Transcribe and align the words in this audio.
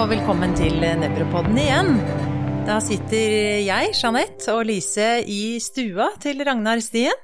og 0.00 0.08
velkommen 0.08 0.54
til 0.56 0.78
Nevropodden 0.80 1.58
igjen. 1.60 1.90
Da 2.64 2.78
sitter 2.80 3.60
jeg, 3.60 3.90
Jeanette, 3.92 4.46
og 4.54 4.62
Lise 4.64 5.18
i 5.28 5.58
stua 5.60 6.06
til 6.22 6.40
Ragnar 6.46 6.80
Stien. 6.80 7.18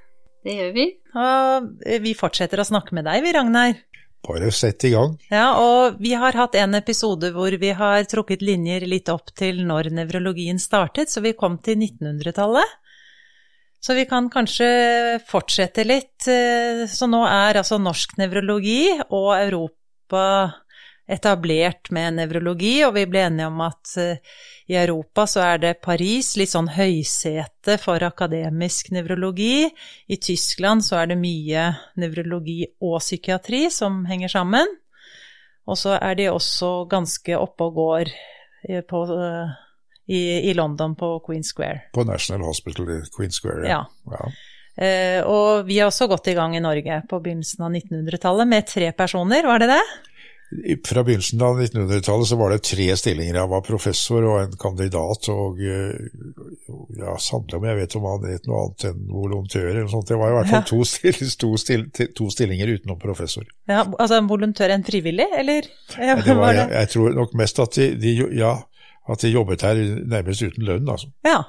Det 0.44 0.58
gjør 0.58 0.74
vi. 0.74 0.84
Og 1.16 1.70
vi 2.04 2.12
fortsetter 2.18 2.60
å 2.60 2.66
snakke 2.68 2.92
med 2.98 3.06
deg, 3.08 3.22
vi, 3.24 3.32
Ragnar. 3.32 3.78
Bare 4.28 4.50
sett 4.52 4.84
i 4.84 4.90
gang. 4.92 5.14
Ja, 5.32 5.46
og 5.62 5.96
vi 6.04 6.12
har 6.20 6.36
hatt 6.36 6.58
en 6.60 6.76
episode 6.76 7.30
hvor 7.32 7.56
vi 7.62 7.70
har 7.78 8.04
trukket 8.12 8.44
linjer 8.44 8.84
litt 8.84 9.08
opp 9.08 9.32
til 9.32 9.62
når 9.64 9.88
nevrologien 9.96 10.60
startet, 10.60 11.08
så 11.08 11.24
vi 11.24 11.32
kom 11.38 11.56
til 11.64 11.80
1900-tallet. 11.80 12.76
Så 13.80 13.96
vi 13.96 14.04
kan 14.10 14.28
kanskje 14.28 14.68
fortsette 15.30 15.86
litt. 15.88 16.28
Så 16.28 17.08
nå 17.08 17.24
er 17.24 17.56
altså 17.56 17.80
norsk 17.80 18.18
nevrologi 18.20 18.98
og 19.06 19.32
Europa 19.38 20.26
etablert 21.06 21.92
med 21.94 22.16
nevrologi, 22.18 22.80
og 22.86 22.96
vi 22.96 23.04
ble 23.06 23.26
enige 23.28 23.46
om 23.46 23.60
at 23.62 23.92
i 24.66 24.74
Europa 24.74 25.26
så 25.30 25.44
er 25.44 25.60
det 25.62 25.74
Paris, 25.84 26.32
litt 26.38 26.50
sånn 26.50 26.72
høysete 26.74 27.76
for 27.78 28.02
akademisk 28.02 28.90
nevrologi. 28.94 29.68
I 30.10 30.18
Tyskland 30.18 30.82
så 30.82 30.98
er 31.02 31.12
det 31.12 31.20
mye 31.20 31.68
nevrologi 32.02 32.64
og 32.82 32.98
psykiatri 32.98 33.68
som 33.70 34.02
henger 34.10 34.34
sammen. 34.34 34.74
Og 35.66 35.78
så 35.78 35.94
er 35.98 36.18
de 36.18 36.28
også 36.30 36.88
ganske 36.90 37.38
oppe 37.38 37.70
og 37.70 37.78
går 37.78 38.10
på, 38.90 39.00
i, 40.06 40.20
i, 40.50 40.54
London 40.54 40.94
på 40.98 41.20
Queen 41.26 41.44
Square. 41.44 41.80
På 41.94 42.04
National 42.04 42.46
Hospital 42.46 42.90
i 42.90 43.00
Queen 43.16 43.30
Square, 43.34 43.66
ja. 43.68 43.82
ja. 44.10 44.28
Uh, 44.76 45.20
og 45.24 45.66
vi 45.70 45.78
har 45.80 45.88
også 45.88 46.08
gått 46.10 46.28
i 46.28 46.34
gang 46.36 46.52
i 46.56 46.60
Norge 46.60 47.00
på 47.08 47.20
begynnelsen 47.24 47.64
av 47.64 47.72
1900-tallet 47.72 48.50
med 48.50 48.66
tre 48.68 48.90
personer, 48.92 49.46
var 49.48 49.62
det 49.62 49.70
det? 49.72 49.82
Fra 50.86 51.02
begynnelsen 51.02 51.42
av 51.42 51.58
1900-tallet 51.58 52.28
så 52.28 52.36
var 52.38 52.52
det 52.54 52.60
tre 52.68 52.84
stillinger. 52.96 53.34
Jeg 53.40 53.50
var 53.50 53.64
professor 53.66 54.26
og 54.30 54.36
en 54.44 54.52
kandidat, 54.60 55.26
og 55.32 55.58
ja, 55.58 57.16
sannelig 57.18 57.58
om 57.58 57.66
jeg 57.66 57.78
vet 57.80 57.96
om 57.98 58.06
han 58.06 58.28
het 58.30 58.46
noe 58.46 58.60
annet 58.62 58.86
enn 58.92 59.00
volontør 59.10 59.64
eller 59.64 59.82
noe 59.88 59.94
sånt. 59.96 60.06
Det 60.12 60.20
var 60.20 60.30
i 60.30 60.36
hvert 60.36 60.52
fall 60.52 60.64
to, 60.70 60.78
still, 60.86 61.18
to, 61.42 61.50
still, 61.58 61.84
to, 61.90 62.28
stillinger 62.30 62.70
utenom 62.76 63.00
professor. 63.02 63.48
Ja, 63.66 63.82
Altså 63.82 64.20
en 64.20 64.30
volontør, 64.30 64.70
en 64.70 64.86
frivillig, 64.86 65.26
eller? 65.34 65.66
Ja, 65.98 66.14
det 66.22 66.38
var, 66.38 66.54
jeg, 66.54 66.70
jeg, 66.76 66.92
tror 66.94 67.18
nok 67.18 67.36
mest 67.42 67.60
at 67.66 67.80
de, 67.80 67.90
de, 67.98 68.14
ja, 68.38 68.54
at 69.10 69.26
de 69.26 69.34
jobbet 69.34 69.66
her 69.66 69.82
nærmest 70.06 70.46
uten 70.46 70.66
lønn, 70.68 70.86
altså. 70.94 71.10
Ja, 71.26 71.42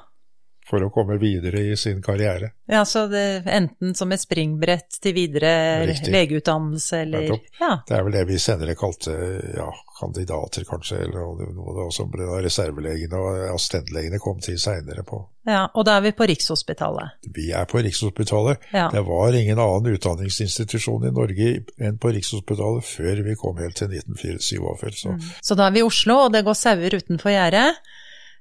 for 0.68 0.84
å 0.84 0.90
komme 0.92 1.16
videre 1.20 1.62
i 1.70 1.76
sin 1.76 2.02
karriere. 2.04 2.52
Ja, 2.68 2.84
så 2.84 3.06
det, 3.08 3.42
enten 3.46 3.94
som 3.96 4.12
et 4.12 4.20
springbrett 4.20 5.00
til 5.02 5.14
videre 5.16 5.50
Riktig. 5.88 6.12
legeutdannelse, 6.12 7.02
eller 7.06 7.30
ja. 7.60 7.70
Det 7.88 7.96
er 7.96 8.04
vel 8.04 8.16
det 8.18 8.24
vi 8.28 8.38
senere 8.42 8.76
kalte 8.76 9.14
ja, 9.56 9.68
kandidater, 10.00 10.66
kanskje, 10.68 11.00
eller 11.06 11.24
noe 11.56 11.74
det 11.76 11.86
også 11.86 12.06
ble 12.12 12.28
da 12.28 12.42
reservelegene 12.44 13.20
og 13.22 13.40
assistentlegene 13.54 14.20
kom 14.22 14.42
til 14.44 14.58
seinere 14.60 15.04
på. 15.08 15.22
Ja, 15.48 15.64
og 15.72 15.86
da 15.88 15.96
er 15.96 16.04
vi 16.04 16.12
på 16.16 16.26
Rikshospitalet? 16.28 17.24
Vi 17.34 17.48
er 17.56 17.64
på 17.70 17.80
Rikshospitalet. 17.84 18.68
Ja. 18.76 18.90
Det 18.92 19.00
var 19.08 19.36
ingen 19.38 19.60
annen 19.62 19.96
utdanningsinstitusjon 19.96 21.08
i 21.08 21.14
Norge 21.16 21.52
enn 21.80 21.96
på 22.00 22.12
Rikshospitalet 22.12 22.84
før 22.84 23.22
vi 23.24 23.36
kom 23.40 23.56
helt 23.62 23.80
til 23.80 23.94
1947. 23.96 24.98
Så. 24.98 25.14
Mm. 25.16 25.30
så 25.40 25.56
da 25.56 25.68
er 25.68 25.76
vi 25.76 25.80
i 25.80 25.86
Oslo, 25.86 26.18
og 26.26 26.34
det 26.36 26.44
går 26.44 26.58
sauer 26.58 26.98
utenfor 27.00 27.32
gjerdet? 27.32 27.80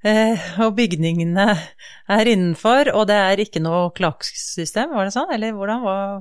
Eh, 0.08 0.44
og 0.64 0.76
bygningene 0.78 1.46
er 2.14 2.30
innenfor, 2.32 2.94
og 2.96 3.08
det 3.10 3.18
er 3.20 3.42
ikke 3.44 3.60
noe 3.64 3.90
klaksystem, 3.98 4.94
var 4.96 5.08
det 5.08 5.16
sånn? 5.16 5.32
Eller 5.36 5.56
hvordan 5.58 5.84
var 5.84 6.12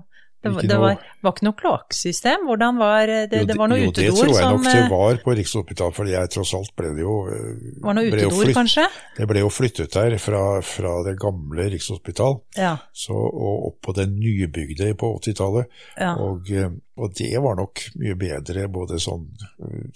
det, 0.42 0.69
det 0.69 0.79
var, 0.79 0.97
var, 1.20 1.34
ikke 1.34 1.47
noe 1.47 1.56
kloakksystem? 1.59 2.47
Hvordan 2.47 2.79
var 2.79 3.11
det? 3.11 3.42
Det 3.48 3.56
var 3.59 3.70
noe 3.70 3.89
utedoer 3.89 3.97
som 3.97 4.05
Jo, 4.05 4.12
det 4.12 4.20
tror 4.20 4.34
jeg 4.34 4.45
som, 4.45 4.62
nok 4.62 4.77
det 4.77 4.87
var 4.93 5.21
på 5.25 5.34
Rikshospitalet, 5.41 5.97
for 5.97 6.10
jeg 6.12 6.33
tross 6.37 6.55
alt 6.59 6.72
ble 6.78 6.93
det 6.97 7.05
jo 7.05 7.16
eh, 7.33 7.69
Var 7.83 7.99
noe 7.99 8.10
utedoer, 8.10 8.53
kanskje? 8.56 8.87
Det 9.16 9.28
ble 9.31 9.43
jo 9.43 9.53
flyttet 9.53 9.97
der 9.97 10.16
fra, 10.22 10.43
fra 10.66 10.94
det 11.06 11.16
gamle 11.22 11.69
Rikshospital 11.75 12.38
ja. 12.59 12.75
så, 12.94 13.16
og 13.16 13.71
opp 13.71 13.78
på 13.88 13.97
det 13.97 14.09
nybygde 14.12 14.93
på 14.99 15.12
80-tallet. 15.19 15.72
Ja. 15.99 16.12
Og, 16.22 16.53
eh, 16.53 16.71
og, 16.97 17.10
det 17.16 17.33
var 17.43 17.59
nok 17.59 17.83
mye 18.00 18.15
bedre 18.21 18.69
både 18.72 19.00
sånn 19.03 19.27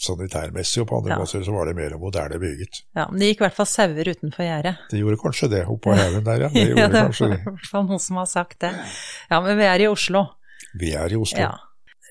sanitærmessig 0.00 0.82
og 0.82 0.91
på 0.91 0.98
andre 1.00 1.14
ja. 1.14 1.20
måter 1.22 1.47
så 1.47 1.54
var 1.54 1.70
det 1.70 1.76
mer 1.78 1.97
moderne 2.00 2.41
bygget. 2.43 2.82
Ja, 2.97 3.06
Men 3.12 3.22
det 3.22 3.31
gikk 3.31 3.44
i 3.44 3.47
hvert 3.47 3.60
fall 3.60 3.70
sauer 3.70 4.12
utenfor 4.16 4.47
gjerdet? 4.47 4.75
Det 4.91 5.00
gjorde 5.00 5.22
kanskje 5.22 5.53
det, 5.54 5.62
oppå 5.70 5.94
haugen 6.00 6.26
der, 6.26 6.48
ja. 6.48 6.53
Det 6.53 6.66
gjorde 6.72 6.84
ja, 6.84 6.91
det 6.91 7.06
kanskje 7.09 7.32
det. 7.37 7.41
I 7.41 7.48
hvert 7.54 7.72
fall 7.76 7.88
noen 7.88 8.04
som 8.09 8.20
har 8.20 8.28
sagt 8.31 8.60
det. 8.66 8.75
Ja, 9.31 9.41
men 9.41 9.56
vi 9.60 9.70
er 9.70 9.87
i 9.87 9.91
Oslo. 9.91 10.26
Vi 10.78 10.94
er 10.94 11.12
i 11.12 11.19
Oslo. 11.19 11.42
Ja. 11.42 11.56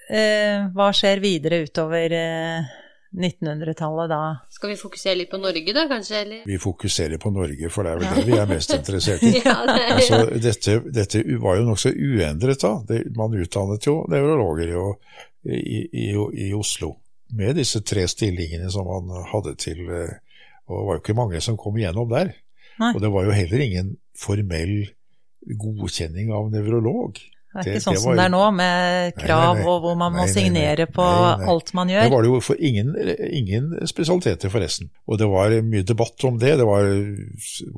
Eh, 0.10 0.68
hva 0.74 0.90
skjer 0.96 1.22
videre 1.22 1.62
utover 1.68 2.14
eh, 2.18 2.70
1900-tallet 3.14 4.10
da? 4.10 4.22
Skal 4.54 4.74
vi 4.74 4.78
fokusere 4.78 5.18
litt 5.18 5.32
på 5.32 5.40
Norge 5.42 5.74
da, 5.74 5.86
kanskje? 5.90 6.22
Eller? 6.24 6.42
Vi 6.50 6.58
fokuserer 6.62 7.22
på 7.22 7.32
Norge, 7.34 7.70
for 7.74 7.86
det 7.86 7.94
er 7.94 8.02
vel 8.02 8.18
det 8.18 8.26
vi 8.28 8.38
er 8.38 8.50
mest 8.50 8.74
interessert 8.76 9.26
i. 9.26 9.34
ja, 9.46 9.56
det 9.66 9.78
er, 9.78 9.94
altså, 9.96 10.20
dette, 10.34 10.78
dette, 10.94 11.24
var 11.42 11.60
jo 11.60 11.68
nokså 11.70 11.94
uendret 11.94 12.66
da. 12.66 12.74
Det, 12.90 13.04
man 13.18 13.38
utdannet 13.38 13.90
jo 13.90 13.96
nevrologer 14.12 14.74
i, 14.74 15.56
i, 15.58 15.80
i, 15.86 16.10
i, 16.50 16.52
Oslo 16.58 16.96
med 17.38 17.58
disse 17.62 17.82
tre 17.86 18.06
stillingene 18.10 18.70
som 18.74 18.90
man 18.90 19.26
hadde 19.30 19.54
til 19.62 19.84
eh, 19.86 20.16
Og 20.66 20.74
det 20.74 20.86
var 20.86 20.96
jo 20.96 21.02
ikke 21.04 21.18
mange 21.18 21.42
som 21.42 21.58
kom 21.58 21.78
igjennom 21.78 22.10
der. 22.10 22.34
Nei. 22.80 22.94
Og 22.94 23.02
det 23.02 23.10
var 23.14 23.26
jo 23.26 23.36
heller 23.36 23.66
ingen 23.66 23.94
formell 24.18 24.78
godkjenning 25.60 26.34
av 26.34 26.50
nevrolog. 26.54 27.18
Det 27.50 27.64
er 27.64 27.80
ikke 27.80 27.82
sånn 27.82 27.98
som 27.98 28.14
det 28.14 28.26
er 28.28 28.30
nå, 28.30 28.44
med 28.54 29.16
krav 29.18 29.40
nei, 29.42 29.54
nei, 29.58 29.64
nei. 29.64 29.72
og 29.72 29.82
hvor 29.82 29.96
man 29.98 30.14
må 30.14 30.26
signere 30.30 30.86
på 30.94 31.06
alt 31.50 31.72
man 31.74 31.90
gjør. 31.90 32.06
Det 32.06 32.14
var 32.14 32.26
det 32.26 32.30
jo 32.30 32.42
for 32.46 32.62
ingen, 32.70 32.94
ingen, 33.26 33.72
spesialiteter, 33.90 34.54
forresten. 34.54 34.92
Og 35.10 35.18
det 35.18 35.30
var 35.32 35.56
mye 35.66 35.88
debatt 35.88 36.28
om 36.30 36.38
det. 36.42 36.54
Det 36.62 36.70
var, 36.70 36.86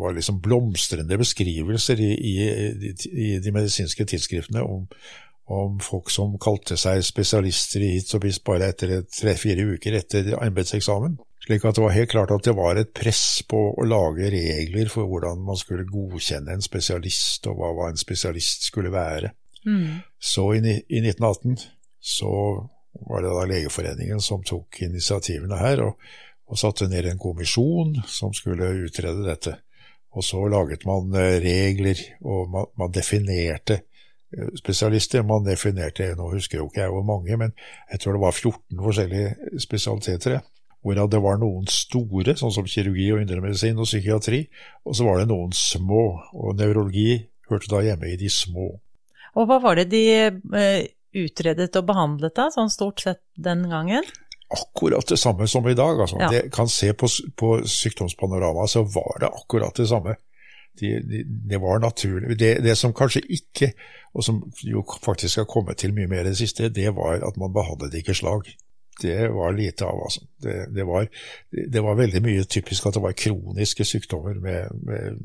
var 0.01 0.17
liksom 0.19 0.41
blomstrende 0.43 1.19
beskrivelser 1.21 2.03
i, 2.03 2.11
i, 2.11 2.35
i, 3.15 3.31
de 3.39 3.55
medisinske 3.55 4.09
tidsskriftene 4.11 4.65
om, 4.67 4.85
om, 5.47 5.79
folk 5.79 6.11
som 6.11 6.35
kalte 6.41 6.75
seg 6.79 6.99
spesialister 7.07 7.87
i 7.87 7.95
hits 7.95 8.19
og 8.19 8.25
pist 8.27 8.43
bare 8.47 8.73
etter 8.73 9.05
tre-fire 9.07 9.71
uker 9.71 10.01
etter 10.03 10.33
embetseksamen. 10.41 11.15
Slik 11.41 11.63
at 11.65 11.79
det 11.79 11.87
var 11.87 11.95
helt 11.95 12.11
klart 12.11 12.35
at 12.35 12.43
det 12.45 12.59
var 12.59 12.77
et 12.77 12.91
press 12.93 13.39
på 13.49 13.69
å 13.71 13.87
lage 13.87 14.27
regler 14.35 14.91
for 14.91 15.07
hvordan 15.09 15.39
man 15.47 15.57
skulle 15.57 15.87
godkjenne 15.89 16.53
en 16.53 16.61
spesialist, 16.61 17.47
og 17.47 17.63
hva 17.79 17.87
en 17.87 17.97
spesialist 17.97 18.67
skulle 18.67 18.91
være. 18.93 19.31
Mm. 19.65 20.01
Så 20.19 20.53
i, 20.53 20.57
i, 20.57 20.99
1918 21.09 21.57
så 21.99 22.31
var 22.91 23.21
det 23.21 23.33
da 23.33 23.45
Legeforeningen 23.45 24.21
som 24.21 24.43
tok 24.43 24.81
initiativene 24.81 25.59
her, 25.59 25.83
og, 25.85 25.99
og, 26.49 26.57
satte 26.59 26.89
ned 26.91 27.07
en 27.07 27.21
kommisjon 27.21 27.95
som 28.07 28.33
skulle 28.33 28.73
utrede 28.85 29.25
dette. 29.27 29.55
Og 30.11 30.25
så 30.27 30.41
laget 30.51 30.83
man 30.85 31.13
eh, 31.15 31.39
regler, 31.43 31.99
og 32.21 32.49
man, 32.51 32.67
man 32.77 32.91
definerte 32.91 33.79
eh, 34.35 34.49
spesialister. 34.59 35.23
Man 35.23 35.47
definerte, 35.47 36.09
nå 36.17 36.33
husker 36.33 36.59
jo 36.59 36.67
ikke 36.67 36.83
jeg 36.83 36.91
hvor 36.91 37.05
mange, 37.07 37.37
men 37.37 37.53
jeg 37.91 38.01
tror 38.01 38.17
det 38.17 38.25
var 38.25 38.35
14 38.35 38.81
forskjellige 38.81 39.61
spesialiteter. 39.63 40.41
Hvorav 40.81 41.11
det 41.13 41.21
var 41.21 41.37
noen 41.37 41.67
store, 41.69 42.33
sånn 42.35 42.51
som 42.51 42.67
kirurgi 42.67 43.11
og 43.13 43.21
indremedisin 43.21 43.77
og 43.79 43.85
psykiatri, 43.85 44.47
og 44.83 44.97
så 44.97 45.05
var 45.05 45.21
det 45.21 45.29
noen 45.29 45.53
små, 45.53 46.05
og 46.33 46.57
nevrologi 46.57 47.21
hørte 47.51 47.69
da 47.69 47.83
hjemme 47.85 48.09
i 48.09 48.17
de 48.17 48.31
små. 48.33 48.73
Og 49.37 49.47
hva 49.47 49.59
var 49.63 49.79
det 49.79 49.89
de 49.91 50.03
eh, 50.21 50.89
utredet 51.21 51.75
og 51.79 51.87
behandlet 51.87 52.35
da, 52.37 52.49
sånn 52.53 52.71
stort 52.71 53.03
sett 53.03 53.21
den 53.39 53.67
gangen? 53.71 54.07
Akkurat 54.51 55.07
det 55.07 55.19
samme 55.19 55.47
som 55.47 55.67
i 55.69 55.77
dag. 55.77 56.01
Altså. 56.03 56.19
Ja. 56.19 56.31
Det 56.33 56.49
kan 56.55 56.69
se 56.71 56.91
på, 56.93 57.07
på 57.39 57.53
sykdomspanoramaet, 57.67 58.73
så 58.73 58.83
var 58.83 59.23
det 59.23 59.31
akkurat 59.31 59.79
det 59.79 59.87
samme. 59.91 60.17
Det 60.79 60.99
de, 61.07 61.23
de 61.27 61.59
var 61.59 61.79
naturlig. 61.83 62.35
Det, 62.39 62.57
det, 62.63 62.75
som 62.79 62.95
kanskje 62.95 63.23
ikke, 63.31 63.71
og 64.15 64.27
som 64.27 64.43
jo 64.67 64.83
faktisk 65.03 65.43
har 65.43 65.47
kommet 65.51 65.79
til 65.79 65.95
mye 65.95 66.09
mer 66.11 66.25
i 66.25 66.31
det 66.31 66.39
siste, 66.39 66.71
det 66.71 66.91
var 66.95 67.23
at 67.27 67.39
man 67.39 67.53
behandlet 67.55 67.95
ikke 68.01 68.15
slag 68.17 68.51
det 69.01 69.29
var 69.33 69.53
lite 69.53 69.85
av, 69.85 70.03
altså. 70.03 70.21
Det, 70.41 70.75
det, 70.75 70.83
var, 70.83 71.07
det, 71.73 71.81
var, 71.83 71.95
veldig 71.95 72.21
mye 72.21 72.43
typisk 72.43 72.85
at 72.85 72.97
det 72.97 73.01
var 73.03 73.13
kroniske 73.17 73.85
sykdommer 73.85 74.33
med, 74.41 74.71
med, 74.83 75.19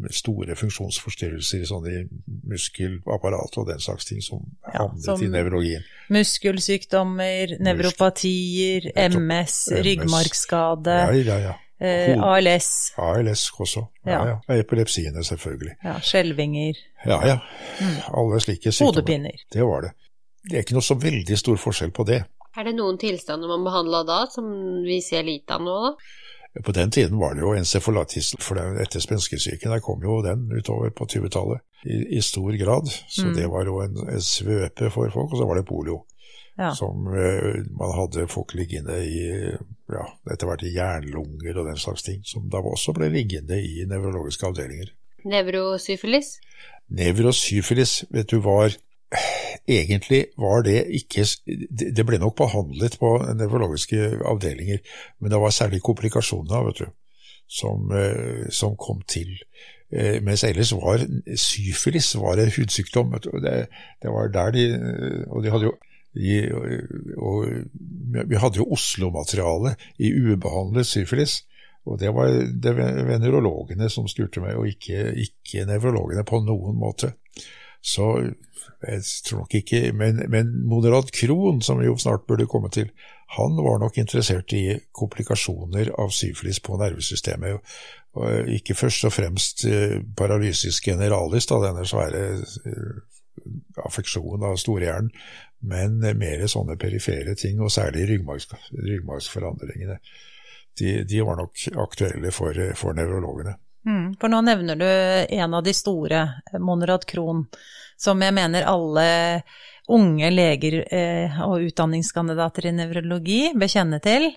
med 0.00 0.14
store 0.14 0.56
funksjonsforstyrrelser 0.56 1.64
sånn 1.68 1.88
i 1.88 2.02
muskelapparatet 2.48 3.60
og 3.62 3.70
den 3.70 3.80
slags 3.80 4.08
ting 4.08 4.20
som 4.24 4.42
ja, 4.68 4.84
havnet 4.84 5.24
i 5.24 5.30
nevrologien. 5.32 5.86
Muskelsykdommer, 6.12 7.56
nevropatier, 7.64 8.90
MS, 8.94 9.16
MS, 9.18 9.62
ryggmargskade. 9.88 10.98
Ja, 11.08 11.24
ja, 11.32 11.40
ja. 11.50 11.56
Eh, 11.80 12.22
ALS. 12.22 12.92
ALS 12.98 13.50
også. 13.54 13.84
Ja, 14.06 14.26
ja. 14.26 14.40
ja. 14.48 14.58
Epilepsiene, 14.58 15.24
selvfølgelig. 15.24 15.76
Ja, 15.84 16.00
Skjelvinger. 16.02 16.74
Ja, 17.06 17.20
ja. 17.26 17.38
Mm. 17.80 18.00
Alle 18.18 18.40
slike 18.40 18.72
sykdommer. 18.72 18.92
Hodepiner. 18.92 19.44
Det 19.52 19.64
var 19.64 19.86
det. 19.86 19.94
Det 20.48 20.56
er 20.56 20.64
ikke 20.64 20.78
noe 20.78 20.86
så 20.86 20.96
veldig 20.98 21.38
stor 21.38 21.60
forskjell 21.60 21.92
på 21.94 22.06
det. 22.08 22.22
Er 22.58 22.66
det 22.66 22.74
noen 22.74 22.98
tilstander 22.98 23.50
man 23.50 23.66
behandla 23.66 24.02
da, 24.06 24.24
som 24.32 24.48
vi 24.82 24.98
ser 25.04 25.22
lite 25.26 25.54
av 25.54 25.62
nå, 25.62 25.76
da? 25.84 26.62
På 26.64 26.72
den 26.74 26.90
tiden 26.90 27.18
var 27.20 27.36
det 27.36 27.44
jo 27.44 27.52
encefalitis, 27.54 28.32
for 28.42 28.58
etter 28.82 29.02
spanskesyken 29.04 29.70
der 29.70 29.82
kom 29.84 30.02
jo 30.02 30.18
den 30.24 30.48
utover 30.50 30.90
på 30.90 31.06
20-tallet 31.06 31.62
i, 31.86 32.16
i, 32.18 32.22
stor 32.24 32.56
grad. 32.58 32.90
Så 33.06 33.28
mm. 33.28 33.34
det 33.36 33.46
var 33.52 33.68
jo 33.68 33.78
en, 33.84 34.00
en, 34.08 34.24
svøpe 34.24 34.90
for 34.90 35.12
folk, 35.14 35.30
og 35.30 35.38
så 35.38 35.46
var 35.46 35.60
det 35.60 35.68
polio. 35.68 36.00
Ja. 36.58 36.72
Som 36.74 37.06
uh, 37.06 37.60
man 37.78 37.94
hadde 37.94 38.26
folk 38.32 38.56
liggende 38.58 38.96
i 39.06 39.20
ja, 39.22 40.08
etter 40.32 40.48
hvert 40.48 40.64
i 40.66 40.72
jernlunger 40.74 41.60
og 41.60 41.68
den 41.70 41.78
slags 41.78 42.02
ting, 42.08 42.24
som 42.26 42.48
da 42.50 42.58
også 42.58 42.96
ble 42.96 43.12
liggende 43.12 43.60
i 43.62 43.86
nevrologiske 43.86 44.48
avdelinger. 44.50 44.90
Nevrosyfilis? 45.28 46.38
Nevrosyfilis, 46.98 48.00
vet 48.10 48.32
du, 48.32 48.40
var 48.42 48.74
Egentlig 49.68 50.26
var 50.36 50.62
det 50.66 50.82
ikke 50.96 51.24
Det 51.96 52.04
ble 52.06 52.18
nok 52.20 52.36
behandlet 52.36 52.98
på 53.00 53.14
nevrologiske 53.36 54.20
avdelinger, 54.24 54.78
men 55.20 55.32
det 55.32 55.40
var 55.40 55.52
særlig 55.54 55.80
komplikasjoner, 55.84 56.64
vet 56.66 56.82
du, 56.82 56.86
som, 57.48 57.90
eh, 57.92 58.48
som 58.52 58.76
kom 58.76 59.00
til. 59.08 59.38
Eh, 59.92 60.20
mens 60.22 60.44
ellers 60.44 60.74
var 60.76 61.04
syfilis 61.36 62.14
var 62.20 62.40
en 62.40 62.52
hudsykdom. 62.52 63.14
Det, 63.22 63.68
det, 64.02 64.10
var 64.12 64.28
der 64.28 64.50
de 64.50 64.64
Og 65.30 65.44
de 65.44 65.50
hadde 65.50 65.64
jo 65.64 65.76
i, 66.16 66.50
og, 67.16 67.46
vi 68.28 68.36
hadde 68.40 68.58
jo 68.58 68.72
Oslo-materiale 68.72 69.76
i 69.98 70.12
ubehandlet 70.12 70.86
syfilis. 70.86 71.44
Og 71.86 72.00
det 72.00 72.10
var 72.12 72.28
det 72.28 72.74
venerologene 72.76 73.88
som 73.88 74.08
styrte 74.08 74.42
meg, 74.44 74.56
og 74.56 74.68
ikke, 74.68 75.12
ikke 75.16 75.64
nevrologene 75.68 76.24
på 76.26 76.40
noen 76.44 76.76
måte. 76.76 77.14
Så 77.88 78.06
jeg 78.84 79.02
tror 79.24 79.42
nok 79.42 79.54
ikke 79.58 79.92
Men, 79.96 80.20
men 80.30 80.50
moderat 80.68 81.10
Krohn, 81.14 81.62
som 81.64 81.80
jo 81.82 81.96
snart 81.98 82.26
burde 82.28 82.46
komme 82.46 82.70
til, 82.70 82.90
han 83.36 83.56
var 83.56 83.80
nok 83.80 83.98
interessert 83.98 84.52
i 84.56 84.78
komplikasjoner 84.96 85.90
av 86.00 86.12
syflis 86.14 86.60
på 86.64 86.78
nervesystemet. 86.80 87.60
Og 88.18 88.48
ikke 88.54 88.76
først 88.76 89.04
og 89.04 89.12
fremst 89.12 89.64
paralysisk 89.64 90.16
paralysis 90.16 90.80
generalis, 90.84 91.46
da, 91.50 91.60
denne 91.66 91.84
svære 91.86 92.22
eh, 92.38 92.96
affeksjonen 93.84 94.46
av 94.48 94.56
storhjernen, 94.60 95.12
men 95.68 95.98
mer 96.00 96.46
sånne 96.48 96.78
perifere 96.80 97.34
ting, 97.38 97.60
og 97.60 97.72
særlig 97.74 98.06
ryggmargsforandringene. 98.12 99.98
De, 100.78 101.04
de, 101.04 101.20
var 101.26 101.36
nok 101.40 101.64
aktuelle 101.84 102.30
for, 102.32 102.54
for 102.78 102.94
nevrologene. 102.96 103.56
Mm, 103.86 104.16
for 104.20 104.32
nå 104.32 104.40
nevner 104.44 104.76
du 104.76 104.86
en 105.38 105.54
av 105.54 105.62
de 105.64 105.74
store, 105.74 106.24
Monrad 106.58 107.06
Krohn, 107.08 107.46
som 107.96 108.22
jeg 108.22 108.34
mener 108.34 108.66
alle 108.68 109.08
unge 109.88 110.30
leger 110.30 110.82
eh, 110.92 111.38
og 111.46 111.64
utdanningskandidater 111.70 112.68
i 112.68 112.74
nevrologi 112.76 113.40
bør 113.56 113.72
kjenne 113.72 114.00
til. 114.04 114.28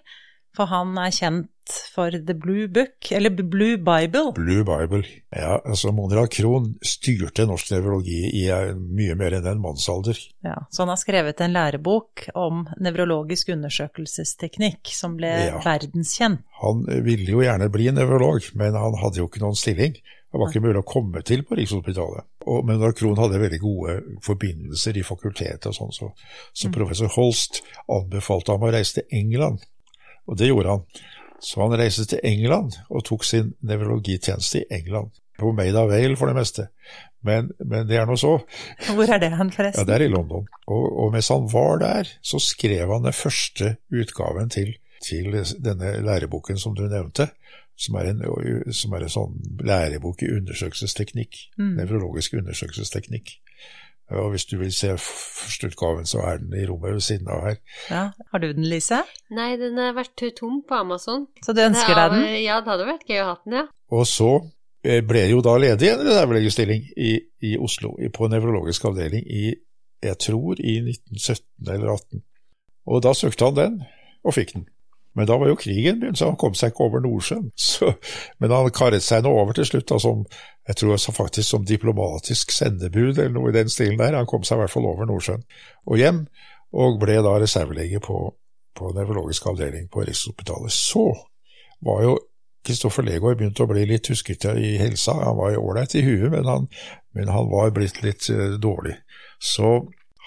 For 0.55 0.67
han 0.67 0.97
er 0.99 1.13
kjent 1.15 1.49
for 1.93 2.11
The 2.11 2.33
Blue 2.35 2.67
Book, 2.67 3.11
eller 3.11 3.29
Blue 3.29 3.77
Bible. 3.77 4.33
Blue 4.35 4.63
Bible, 4.67 5.03
ja. 5.29 5.61
altså 5.65 5.91
Monrad 5.95 6.31
Krohn 6.33 6.73
styrte 6.83 7.45
norsk 7.47 7.71
nevrologi 7.71 8.25
i 8.41 8.45
eh, 8.51 8.73
mye 8.75 9.15
mer 9.19 9.37
enn 9.37 9.47
en 9.53 9.61
mannsalder. 9.63 10.19
Ja, 10.43 10.57
Så 10.69 10.83
han 10.83 10.91
har 10.91 10.99
skrevet 10.99 11.41
en 11.41 11.55
lærebok 11.55 12.27
om 12.35 12.65
nevrologisk 12.83 13.53
undersøkelsesteknikk, 13.55 14.91
som 14.91 15.15
ble 15.19 15.31
ja. 15.31 15.61
verdenskjent. 15.63 16.43
Han 16.61 16.83
ville 17.05 17.31
jo 17.31 17.45
gjerne 17.45 17.71
bli 17.73 17.87
nevrolog, 17.95 18.51
men 18.59 18.75
han 18.77 18.99
hadde 19.01 19.23
jo 19.23 19.29
ikke 19.31 19.45
noen 19.45 19.57
stilling. 19.57 19.95
Det 20.31 20.39
var 20.39 20.51
ikke 20.51 20.63
mulig 20.63 20.79
å 20.79 20.87
komme 20.87 21.23
til 21.27 21.41
på 21.43 21.57
Rikshospitalet. 21.59 22.27
Og, 22.47 22.61
men 22.67 22.83
Krohn 22.95 23.19
hadde 23.19 23.39
veldig 23.41 23.59
gode 23.61 23.97
forbindelser 24.23 24.99
i 24.99 25.03
fakultetet 25.03 25.67
og 25.71 25.75
sånn, 25.75 25.91
så, 25.95 26.07
så 26.55 26.69
mm. 26.69 26.75
professor 26.75 27.11
Holst 27.17 27.59
anbefalte 27.91 28.55
ham 28.55 28.63
å 28.63 28.71
reise 28.71 28.99
til 29.01 29.19
England 29.19 29.65
og 30.27 30.37
det 30.39 30.51
gjorde 30.51 30.75
han. 30.75 30.85
Så 31.41 31.61
han 31.63 31.73
reiste 31.79 32.05
til 32.05 32.21
England 32.23 32.77
og 32.89 33.05
tok 33.07 33.25
sin 33.25 33.55
nevrologitjeneste 33.65 34.61
i 34.61 34.79
England. 34.81 35.09
På 35.41 35.51
Made 35.57 35.79
of 35.79 35.89
Vale 35.89 36.17
for 36.19 36.29
det 36.29 36.37
meste. 36.37 36.67
Men, 37.25 37.49
men, 37.57 37.87
det 37.89 37.97
er 37.97 38.05
nå 38.09 38.17
så. 38.17 38.35
Hvor 38.95 39.09
er 39.09 39.21
det 39.21 39.31
han, 39.37 39.49
forresten? 39.53 39.81
Ja, 39.81 39.87
Det 39.89 39.95
er 39.97 40.05
i 40.05 40.13
London. 40.13 40.45
Og, 40.67 40.85
og, 41.03 41.11
mens 41.13 41.29
han 41.33 41.47
var 41.49 41.81
der, 41.81 42.09
så 42.21 42.41
skrev 42.41 42.93
han 42.93 43.05
den 43.05 43.17
første 43.17 43.75
utgaven 43.89 44.49
til, 44.53 44.75
til 45.05 45.33
denne 45.61 45.95
læreboken 46.05 46.61
som 46.61 46.77
du 46.77 46.85
nevnte. 46.85 47.31
Som 47.81 47.95
er, 47.97 48.11
en, 48.11 48.21
som 48.77 48.93
er 48.93 49.07
en 49.07 49.09
sånn 49.09 49.37
lærebok 49.65 50.21
i 50.21 50.29
undersøkelsesteknikk. 50.35 51.39
Mm. 51.57 51.79
Nevrologisk 51.79 52.35
undersøkelsesteknikk. 52.37 53.31
Og 54.11 54.31
hvis 54.33 54.45
du 54.49 54.57
vil 54.59 54.71
se 54.75 54.91
førsteutgaven, 54.99 56.07
så 56.09 56.23
er 56.27 56.41
den 56.41 56.55
i 56.57 56.65
rommet 56.67 56.97
ved 56.97 57.03
siden 57.05 57.29
av 57.31 57.45
her. 57.45 57.59
Ja, 57.89 58.03
Har 58.31 58.43
du 58.43 58.49
den, 58.51 58.65
Lise? 58.67 59.03
Nei, 59.31 59.53
den 59.61 59.79
har 59.79 59.95
vært 59.95 60.23
tom 60.37 60.61
på 60.67 60.79
Amazon. 60.81 61.27
Så 61.45 61.55
du 61.55 61.61
ønsker 61.63 61.95
deg 61.95 62.17
den? 62.17 62.25
Ja, 62.43 62.59
det 62.61 62.73
hadde 62.73 62.89
vært 62.89 63.07
gøy 63.07 63.21
å 63.23 63.29
ha 63.29 63.37
den, 63.45 63.57
ja. 63.61 63.65
Og 63.91 64.03
så 64.09 64.31
eh, 64.83 64.99
ble 65.05 65.25
det 65.27 65.35
jo 65.35 65.43
da 65.45 65.55
ledig 65.61 65.93
en 65.93 66.03
reservelegestilling 66.07 66.89
i, 66.97 67.13
i 67.47 67.55
Oslo, 67.61 67.95
på 68.15 68.31
nevrologisk 68.31 68.89
avdeling, 68.91 69.23
i 69.27 69.53
jeg 70.01 70.17
tror 70.17 70.57
i 70.57 70.79
1917 70.81 71.69
eller 71.69 71.93
18. 71.93 72.23
Og 72.89 73.03
da 73.05 73.13
søkte 73.13 73.47
han 73.47 73.57
den, 73.57 73.81
og 74.25 74.33
fikk 74.33 74.55
den. 74.55 74.65
Men 75.17 75.27
da 75.27 75.35
var 75.37 75.51
jo 75.51 75.59
krigen 75.59 75.99
begynt, 75.99 76.19
så 76.19 76.29
han 76.29 76.39
kom 76.39 76.53
seg 76.55 76.71
ikke 76.71 76.85
over 76.87 77.03
Nordsjøen. 77.03 77.49
Så, 77.59 77.91
men 78.39 78.53
han 78.55 78.69
karet 78.75 79.03
seg 79.03 79.25
nå 79.25 79.33
over 79.41 79.57
til 79.57 79.67
slutt, 79.67 79.89
da, 79.91 79.99
som, 79.99 80.23
jeg 80.69 80.79
tror 80.79 81.01
faktisk 81.17 81.47
som 81.49 81.65
diplomatisk 81.67 82.53
sendebud 82.55 83.17
eller 83.17 83.35
noe 83.35 83.51
i 83.51 83.57
den 83.57 83.71
stilen 83.71 83.99
der. 83.99 84.15
Han 84.15 84.29
kom 84.29 84.45
seg 84.47 84.59
i 84.59 84.63
hvert 84.63 84.73
fall 84.73 84.87
over 84.87 85.09
Nordsjøen 85.09 85.43
og 85.89 85.99
hjem, 85.99 86.23
og 86.71 86.99
ble 87.01 87.19
da 87.25 87.35
reservelege 87.41 87.99
på, 88.03 88.17
på 88.77 88.91
nevrologisk 88.95 89.49
avdeling 89.51 89.89
på 89.91 90.05
Rikshospitalet. 90.07 90.71
Så 90.71 91.09
var 91.83 92.05
jo 92.05 92.19
Kristoffer 92.65 93.03
Legård 93.03 93.39
begynt 93.39 93.59
å 93.59 93.67
bli 93.69 93.87
litt 93.89 94.11
huskete 94.11 94.53
i 94.61 94.75
helsa. 94.77 95.15
Han 95.17 95.39
var 95.39 95.55
jo 95.55 95.63
ålreit 95.65 95.95
i 95.97 96.03
huet, 96.05 96.29
men 96.33 96.45
han, 96.45 96.67
men 97.17 97.31
han 97.33 97.49
var 97.49 97.73
blitt 97.73 98.03
litt 98.05 98.27
uh, 98.29 98.53
dårlig. 98.61 98.99
Så 99.41 99.79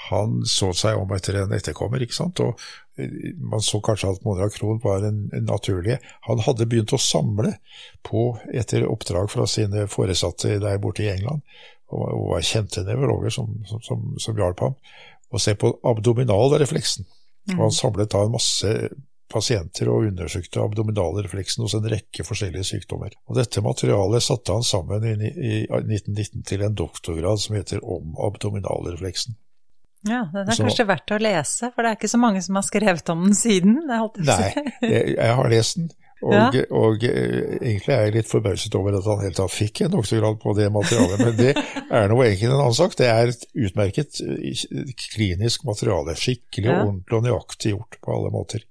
han 0.09 0.43
så 0.49 0.71
seg 0.77 0.99
om 1.01 1.13
etter 1.17 1.39
en 1.41 1.55
etterkommer, 1.57 2.03
ikke 2.05 2.17
sant, 2.17 2.41
og 2.45 2.61
man 3.43 3.63
så 3.65 3.81
kanskje 3.83 4.13
at 4.15 4.27
Monra 4.27 4.47
Krohn 4.55 4.79
var 4.83 5.03
en, 5.07 5.25
en 5.35 5.49
naturlig. 5.49 5.99
Han 6.29 6.43
hadde 6.47 6.67
begynt 6.71 6.95
å 6.95 7.01
samle 7.01 7.57
på, 8.07 8.27
etter 8.55 8.87
oppdrag 8.87 9.33
fra 9.33 9.49
sine 9.51 9.89
foresatte 9.91 10.61
der 10.63 10.79
borte 10.83 11.07
i 11.07 11.11
England, 11.15 11.43
og, 11.91 12.05
og 12.05 12.29
var 12.35 12.47
kjente 12.47 12.85
nevrologer 12.87 13.35
som, 13.35 13.51
som, 13.71 13.83
som, 13.87 14.07
som 14.23 14.39
hjalp 14.39 14.63
ham, 14.63 14.79
å 15.35 15.41
se 15.43 15.57
på 15.59 15.73
abdominalrefleksen. 15.83 17.09
Mm. 17.51 17.59
Og 17.59 17.67
han 17.67 17.75
samlet 17.75 18.13
da 18.15 18.23
en 18.25 18.35
masse 18.37 18.71
pasienter 19.35 19.89
og 19.91 20.07
undersøkte 20.11 20.63
abdominalrefleksen 20.63 21.65
hos 21.65 21.75
en 21.77 21.89
rekke 21.91 22.27
forskjellige 22.27 22.69
sykdommer. 22.69 23.17
Og 23.29 23.39
Dette 23.39 23.63
materialet 23.65 24.23
satte 24.23 24.55
han 24.55 24.67
sammen 24.67 25.07
i, 25.09 25.31
i 25.33 25.55
1919 25.67 26.45
til 26.47 26.63
en 26.67 26.77
doktorgrad 26.79 27.43
som 27.43 27.57
heter 27.59 27.83
Om 27.83 28.15
abdominalrefleksen. 28.29 29.37
Ja, 30.05 30.25
den 30.33 30.49
er 30.49 30.57
så, 30.57 30.67
kanskje 30.67 30.85
verdt 30.89 31.13
å 31.17 31.19
lese, 31.23 31.71
for 31.73 31.85
det 31.85 31.91
er 31.93 31.99
ikke 31.99 32.11
så 32.13 32.21
mange 32.21 32.43
som 32.45 32.59
har 32.59 32.65
skrevet 32.67 33.13
om 33.15 33.23
den 33.25 33.37
siden? 33.39 33.79
nei, 33.89 34.51
jeg, 34.85 35.15
jeg, 35.17 35.31
har 35.39 35.49
lest 35.53 35.79
den, 35.81 35.93
og, 36.23 36.57
ja. 36.57 36.65
og, 36.73 37.05
eh, 37.05 37.57
egentlig 37.59 37.93
er 37.93 38.05
jeg 38.07 38.15
litt 38.15 38.29
forbauset 38.31 38.77
over 38.79 38.97
at 38.97 39.09
han 39.09 39.25
helt 39.25 39.37
tatt 39.37 39.53
fikk 39.53 39.83
en 39.85 39.95
doktorgrad 39.97 40.39
på 40.41 40.55
det 40.57 40.69
materialet, 40.73 41.21
men 41.21 41.35
det 41.37 41.51
er 41.55 42.07
noe 42.13 42.29
egentlig 42.29 42.49
en 42.49 42.57
annen 42.61 42.77
sak. 42.77 42.95
Det 42.99 43.09
er 43.11 43.33
et 43.33 43.45
utmerket 43.67 44.21
eh, 44.23 44.95
klinisk 45.17 45.67
materiale, 45.69 46.17
skikkelig 46.19 46.71
ja. 46.71 46.79
ordentlig 46.85 47.19
og 47.19 47.27
nøyaktig 47.27 47.75
gjort 47.75 47.99
på 48.01 48.15
alle 48.15 48.33
måter. 48.35 48.65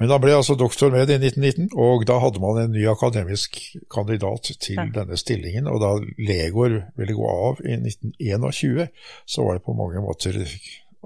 Men 0.00 0.12
han 0.12 0.20
ble 0.20 0.34
altså 0.36 0.56
doktor 0.58 0.92
med 0.92 1.10
i 1.10 1.18
1919, 1.18 1.70
og 1.80 2.06
da 2.08 2.18
hadde 2.20 2.40
man 2.42 2.62
en 2.62 2.74
ny 2.76 2.84
akademisk 2.92 3.58
kandidat 3.92 4.52
til 4.60 4.80
ja. 4.80 4.88
denne 4.92 5.16
stillingen. 5.20 5.68
Og 5.72 5.80
da 5.82 5.94
Legor 6.20 6.82
ville 7.00 7.16
gå 7.16 7.30
av 7.32 7.62
i 7.64 7.78
1921, 7.80 8.90
så 9.24 9.46
var 9.46 9.56
det 9.56 9.66
på 9.66 9.76
mange 9.76 10.04
måter 10.04 10.42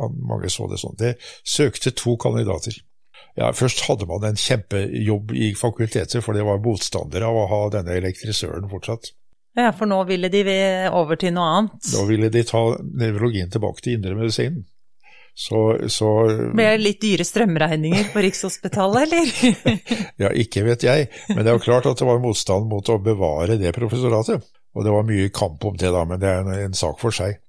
mange 0.09 0.49
så 0.51 0.67
det 0.71 0.81
sånn. 0.81 0.97
Det 0.99 1.17
søkte 1.47 1.93
to 1.97 2.17
kandidater. 2.21 2.79
Ja, 3.39 3.53
Først 3.57 3.85
hadde 3.87 4.09
man 4.11 4.25
en 4.27 4.39
kjempejobb 4.39 5.33
i 5.37 5.53
fakultetet, 5.59 6.19
for 6.25 6.37
det 6.37 6.45
var 6.47 6.63
motstandere 6.65 7.29
av 7.31 7.39
å 7.39 7.49
ha 7.51 7.63
denne 7.77 7.95
elektrisøren 8.01 8.69
fortsatt. 8.71 9.13
Ja, 9.59 9.73
for 9.75 9.91
nå 9.91 9.99
ville 10.07 10.31
de 10.31 10.43
over 10.95 11.19
til 11.19 11.35
noe 11.35 11.55
annet? 11.57 11.89
Nå 11.95 12.05
ville 12.11 12.31
de 12.31 12.43
ta 12.47 12.61
nevrologien 12.81 13.51
tilbake 13.51 13.83
til 13.85 13.99
indremedisinen. 13.99 14.65
Så, 15.41 15.59
så 15.89 16.09
Ble 16.53 16.67
det 16.75 16.81
litt 16.83 17.01
dyre 17.01 17.25
strømregninger 17.25 18.11
på 18.13 18.23
Rikshospitalet, 18.27 19.07
eller? 19.07 19.77
ja, 20.27 20.33
ikke 20.37 20.65
vet 20.67 20.85
jeg, 20.85 21.07
men 21.31 21.41
det 21.43 21.53
er 21.53 21.57
jo 21.57 21.65
klart 21.65 21.87
at 21.89 22.03
det 22.03 22.09
var 22.09 22.21
motstand 22.23 22.67
mot 22.71 22.91
å 22.93 22.99
bevare 23.03 23.57
det 23.61 23.73
professoratet. 23.77 24.45
Og 24.77 24.87
det 24.87 24.93
var 24.95 25.07
mye 25.07 25.31
kamp 25.35 25.65
om 25.67 25.79
det 25.79 25.91
da, 25.95 26.05
men 26.07 26.21
det 26.23 26.29
er 26.29 26.45
en, 26.45 26.53
en 26.69 26.77
sak 26.77 27.01
for 27.01 27.15
seg. 27.15 27.41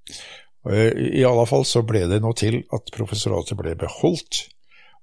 I 0.72 1.26
alle 1.26 1.46
fall 1.50 1.66
så 1.66 1.82
ble 1.86 2.06
det 2.10 2.22
nå 2.22 2.32
til 2.38 2.62
at 2.74 2.90
professoratet 2.94 3.58
ble 3.60 3.76
beholdt, 3.82 4.46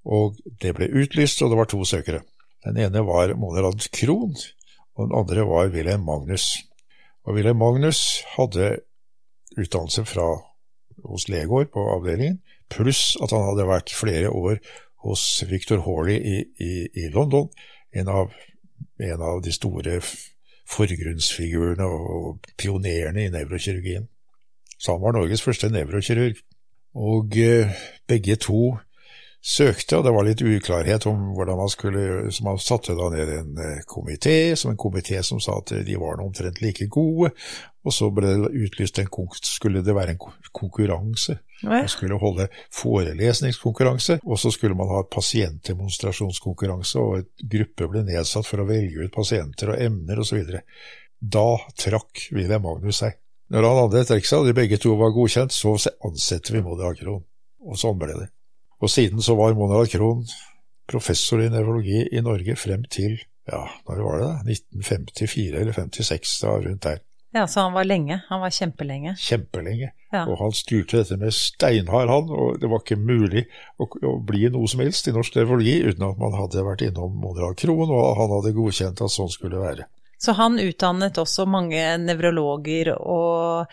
og 0.09 0.38
det 0.62 0.73
ble 0.77 0.88
utlyst, 1.03 1.43
og 1.43 1.53
det 1.53 1.59
var 1.61 1.69
to 1.69 1.85
søkere. 1.85 2.23
Den 2.65 2.81
ene 2.81 3.05
var 3.07 3.35
Monerad 3.37 3.85
Krohn, 3.95 4.35
og 4.97 5.09
den 5.09 5.17
andre 5.19 5.45
var 5.47 5.71
Wilhelm 5.75 6.07
Magnus. 6.09 6.50
Og 7.25 7.37
Wilhelm 7.37 7.61
Magnus 7.61 8.23
hadde 8.37 8.79
utdannelse 9.59 10.05
fra 10.09 10.29
hos 11.05 11.29
Legård 11.29 11.71
på 11.75 11.85
avdelingen, 11.93 12.41
pluss 12.73 13.17
at 13.23 13.33
han 13.33 13.45
hadde 13.50 13.69
vært 13.69 13.93
flere 13.95 14.33
år 14.33 14.59
hos 15.05 15.45
Victor 15.49 15.85
Hawley 15.85 16.19
i, 16.19 16.38
i, 16.59 16.73
i 17.05 17.09
London, 17.15 17.49
en 17.93 18.09
av, 18.09 18.33
en 18.99 19.23
av, 19.23 19.43
de 19.45 19.53
store 19.55 20.00
forgrunnsfigurene 20.69 21.87
og 21.87 22.49
pionerene 22.61 23.25
i 23.25 23.33
nevrokirurgien. 23.33 24.09
Så 24.79 24.95
han 24.95 25.03
var 25.03 25.17
Norges 25.17 25.43
første 25.43 25.71
nevrokirurg. 25.73 26.41
Og 26.99 27.37
eh, 27.38 27.73
begge 28.09 28.37
to 28.41 28.79
søkte, 29.45 29.99
og 29.99 30.04
det 30.04 30.12
var 30.14 30.26
litt 30.26 30.42
uklarhet 30.42 31.07
om 31.09 31.33
hvordan 31.37 31.61
man 31.61 31.71
skulle 31.73 32.02
gjøre, 32.02 32.30
så 32.35 32.45
man 32.47 32.61
satte 32.62 32.97
da 32.99 33.09
ned 33.12 33.33
en 33.33 33.61
eh, 33.62 33.83
komité, 33.88 34.54
som 34.59 34.73
en 34.73 34.80
komité 34.80 35.23
som 35.23 35.40
sa 35.40 35.61
at 35.61 35.73
de 35.87 35.99
var 36.00 36.21
omtrent 36.23 36.61
like 36.62 36.88
gode, 36.90 37.30
og 37.87 37.95
så 37.95 38.11
ble 38.12 38.35
det 38.42 38.50
utlyst 38.66 38.99
en 39.00 39.09
skulle 39.47 39.83
det 39.85 39.95
være 39.95 40.16
en 40.16 40.21
konkurranse. 40.52 41.38
Man 41.62 41.88
skulle 41.88 42.18
holde 42.21 42.49
forelesningskonkurranse, 42.75 44.21
og 44.25 44.38
så 44.38 44.50
skulle 44.54 44.76
man 44.78 44.90
ha 44.90 45.00
et 45.02 45.12
pasientdemonstrasjonskonkurranse, 45.14 46.99
og 46.99 47.23
et 47.23 47.47
gruppe 47.57 47.88
ble 47.88 48.04
nedsatt 48.07 48.47
for 48.47 48.62
å 48.62 48.68
velge 48.68 49.07
ut 49.07 49.14
pasienter 49.14 49.73
og 49.73 49.80
emner 49.83 50.21
osv. 50.21 50.59
Da 51.18 51.49
trakk 51.78 52.28
Wilhelm 52.35 52.66
Magnus 52.68 53.00
seg. 53.02 53.16
Når 53.49 53.64
han 53.64 53.78
hadde 53.83 54.04
trukket 54.11 54.28
seg, 54.28 54.42
og 54.42 54.50
de 54.50 54.59
begge 54.59 54.78
to 54.83 54.92
var 55.00 55.14
godkjent, 55.16 55.54
så 55.54 55.78
ansetter 56.04 56.59
vi 56.59 56.64
Monrad 56.66 56.92
Akron. 56.92 57.25
Og 57.64 57.80
sånn 57.80 57.97
ble 57.99 58.14
det. 58.18 58.28
Og 58.79 58.91
siden 58.91 59.23
så 59.25 59.35
var 59.39 59.57
Monrad 59.59 59.91
Krohn 59.93 60.25
professor 60.89 61.43
i 61.43 61.51
nevrologi 61.53 62.07
i 62.13 62.23
Norge 62.25 62.57
frem 62.57 62.87
til 62.91 63.19
ja, 63.49 63.65
når 63.89 64.01
var 64.05 64.19
det 64.19 64.27
da? 64.27 64.33
1954 64.53 65.61
eller 65.61 65.73
56, 65.73 66.41
da 66.43 66.57
rundt 66.65 66.83
der. 66.85 66.99
Ja, 67.35 67.47
Så 67.47 67.61
han 67.61 67.73
var 67.73 67.85
lenge? 67.85 68.23
Han 68.29 68.41
var 68.41 68.51
kjempelenge? 68.51 69.15
Kjempelenge. 69.21 69.91
Ja. 70.13 70.23
Og 70.25 70.39
han 70.41 70.53
styrte 70.57 71.03
dette 71.03 71.19
med 71.21 71.35
steinhard 71.37 72.09
han. 72.09 72.31
og 72.33 72.61
det 72.61 72.71
var 72.71 72.81
ikke 72.81 72.97
mulig 72.97 73.45
å, 73.77 73.85
å, 73.85 74.15
bli 74.25 74.49
noe 74.53 74.69
som 74.69 74.81
helst 74.81 75.09
i 75.09 75.13
norsk 75.13 75.37
nevrologi 75.37 75.77
uten 75.85 76.07
at 76.09 76.21
man 76.21 76.37
hadde 76.37 76.65
vært 76.65 76.87
innom 76.89 77.19
Monrad 77.21 77.59
Krohn, 77.61 77.93
og 77.93 78.17
han 78.21 78.33
hadde 78.33 78.57
godkjent 78.57 79.05
at 79.05 79.13
sånn 79.13 79.33
skulle 79.33 79.61
være. 79.61 79.89
Så 80.19 80.35
han 80.35 80.59
utdannet 80.59 81.21
også 81.21 81.45
mange 81.47 81.83
nevrologer 82.01 82.95
og 82.97 83.69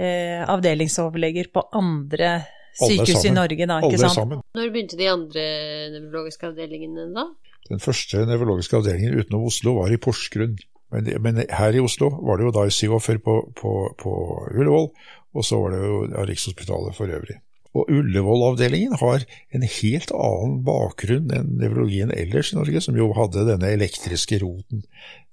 eh, 0.00 0.40
avdelingsoverleger 0.40 1.52
på 1.52 1.68
andre 1.76 2.38
sykehus 2.78 3.24
i 3.24 3.32
Norge, 3.34 3.68
da, 3.70 3.80
ikke 3.86 4.00
sant? 4.02 4.18
Sammen. 4.18 4.44
Når 4.56 4.70
begynte 4.74 4.98
de 5.00 5.08
andre 5.10 5.46
nevrologiske 5.94 6.50
avdelingene 6.50 7.08
da? 7.14 7.28
Den 7.70 7.80
første 7.80 8.26
nevrologiske 8.28 8.76
avdelingen 8.76 9.18
utenom 9.20 9.46
Oslo 9.48 9.78
var 9.78 9.92
i 9.94 10.00
Porsgrunn. 10.00 10.58
Men, 10.94 11.08
men, 11.24 11.40
her 11.50 11.74
i 11.74 11.82
Oslo 11.82 12.10
var 12.22 12.38
det 12.38 12.46
jo 12.46 12.54
da 12.54 12.66
i 12.68 12.74
47 12.74 13.18
på, 13.24 13.38
på, 13.58 13.72
på 13.98 14.12
Ullevål, 14.52 14.90
og 15.34 15.46
så 15.46 15.58
var 15.62 15.74
det 15.74 15.80
jo 15.82 16.26
Rikshospitalet 16.28 16.96
for 16.98 17.10
øvrig. 17.10 17.40
Og 17.74 17.88
Ullevål-avdelingen 17.90 18.94
har 19.00 19.24
en 19.56 19.64
helt 19.66 20.12
annen 20.14 20.60
bakgrunn 20.66 21.32
enn 21.34 21.56
nevrologien 21.58 22.12
ellers 22.14 22.52
i 22.52 22.58
Norge, 22.60 22.84
som 22.84 22.94
jo 22.98 23.08
hadde 23.16 23.48
denne 23.48 23.72
elektriske 23.74 24.38
roten 24.44 24.84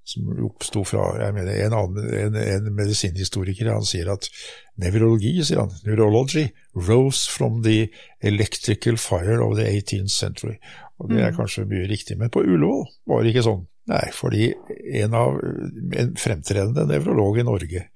som 0.07 0.29
oppsto 0.45 0.83
fra 0.87 1.05
jeg 1.21 1.35
mener, 1.35 1.57
en, 1.65 1.75
annen, 1.77 2.07
en, 2.17 2.37
en 2.41 2.69
medisinhistoriker. 2.75 3.69
Han 3.71 3.85
sier 3.87 4.09
at 4.11 4.27
nevrologi, 4.81 5.35
sier 5.45 5.63
han, 5.63 5.73
neurology, 5.85 6.47
rose 6.75 7.29
from 7.29 7.61
the 7.65 7.85
electrical 8.25 8.97
fire 8.99 9.39
of 9.45 9.57
the 9.59 9.67
18th 9.67 10.13
century. 10.13 10.57
Og 11.01 11.09
Det 11.09 11.21
er 11.21 11.31
mm. 11.31 11.37
kanskje 11.37 11.67
mye 11.69 11.89
riktig, 11.89 12.17
men 12.17 12.33
på 12.33 12.43
Ullevål 12.45 12.85
var 13.09 13.23
det 13.23 13.33
ikke 13.33 13.47
sånn. 13.47 13.65
Nei, 13.91 14.03
fordi 14.13 14.51
en 15.01 15.15
av 15.17 15.39
en 15.41 16.11
fremtredende 16.19 16.85
nevrolog 16.89 17.39
i 17.41 17.47
Norge 17.47 17.87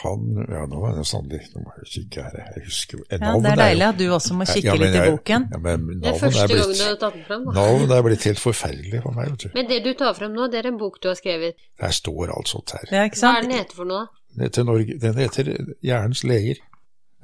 han 0.00 0.26
Ja, 0.50 0.62
nå 0.70 0.80
er 0.88 0.96
det 0.98 1.04
sannelig 1.08 1.40
nå 1.54 1.62
må 1.64 1.74
jeg 1.78 1.88
kikke 1.94 2.24
her, 2.26 2.38
jeg 2.40 2.64
husker 2.66 3.00
ja, 3.02 3.18
Det 3.18 3.50
er 3.52 3.60
deilig 3.60 3.86
at 3.86 3.98
du 3.98 4.04
også 4.16 4.36
må 4.38 4.46
kikke 4.48 4.68
ja, 4.68 4.76
litt 4.80 4.96
i 4.96 5.02
boken. 5.06 5.46
Ja, 5.52 5.60
men 5.64 5.86
det 6.00 6.12
er 6.12 6.18
første 6.20 6.44
er 6.44 6.52
blitt, 6.52 6.62
gangen 6.62 6.78
du 6.80 6.84
har 6.86 6.98
tatt 7.02 7.18
den 7.18 7.26
frem. 7.28 7.46
Navnet 7.58 7.94
er 7.96 8.06
blitt 8.06 8.26
helt 8.30 8.42
forferdelig 8.42 9.02
for 9.04 9.18
meg, 9.18 9.32
vet 9.34 9.44
du. 9.44 9.50
Men 9.58 9.70
det 9.70 9.80
du 9.86 9.92
tar 9.98 10.16
frem 10.18 10.34
nå, 10.36 10.48
det 10.52 10.62
er 10.62 10.70
en 10.72 10.80
bok 10.80 11.00
du 11.02 11.10
har 11.10 11.18
skrevet? 11.18 11.68
Der 11.82 11.96
står 12.00 12.34
alt 12.36 12.52
sånt 12.52 12.74
her. 12.76 12.86
Ja, 12.90 13.06
Hva 13.14 13.34
er 13.36 13.46
den 13.46 13.56
heter 13.58 13.80
for 13.82 13.90
noe, 13.90 14.06
da? 14.06 14.16
Den 14.30 14.46
heter, 14.46 14.66
Norge, 14.68 14.98
den 15.02 15.18
heter 15.18 15.50
Hjernens 15.82 16.22
leger. 16.24 16.62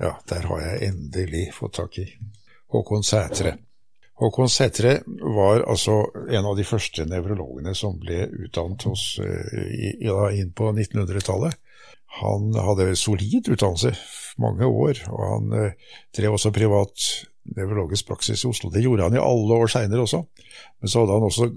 Ja, 0.02 0.16
der 0.28 0.49
har 0.50 0.64
jeg 0.64 0.90
endelig 0.90 1.46
fått 1.56 1.78
tak 1.78 1.99
i. 2.02 2.08
Håkon 2.75 3.06
Sætre. 3.06 3.56
Håkon 4.16 4.49
Sætre 4.49 4.99
var 5.37 5.62
altså 5.68 6.00
en 6.28 6.49
av 6.49 6.56
de 6.56 6.64
første 6.64 7.04
nevrologene 7.08 7.75
som 7.76 7.99
ble 8.00 8.26
utdannet 8.46 8.87
hos, 8.88 9.04
uh, 9.20 10.28
inn 10.32 10.52
på 10.56 10.70
1900-tallet. 10.73 11.56
Han 12.16 12.52
hadde 12.54 12.94
solid 12.96 13.49
utdannelse, 13.52 13.92
mange 14.40 14.68
år, 14.68 15.00
og 15.12 15.25
han 15.30 15.56
eh, 15.56 15.96
drev 16.16 16.37
også 16.37 16.52
privat 16.54 17.08
nevrologisk 17.56 18.08
praksis 18.08 18.44
i 18.44 18.50
Oslo. 18.50 18.70
Det 18.73 18.82
gjorde 18.85 19.06
han 19.06 19.16
i 19.16 19.23
alle 19.23 19.58
år 19.61 19.70
seinere 19.70 20.04
også, 20.04 20.23
men 20.80 20.90
så 20.92 21.02
hadde 21.02 21.18
han 21.18 21.26
også 21.26 21.50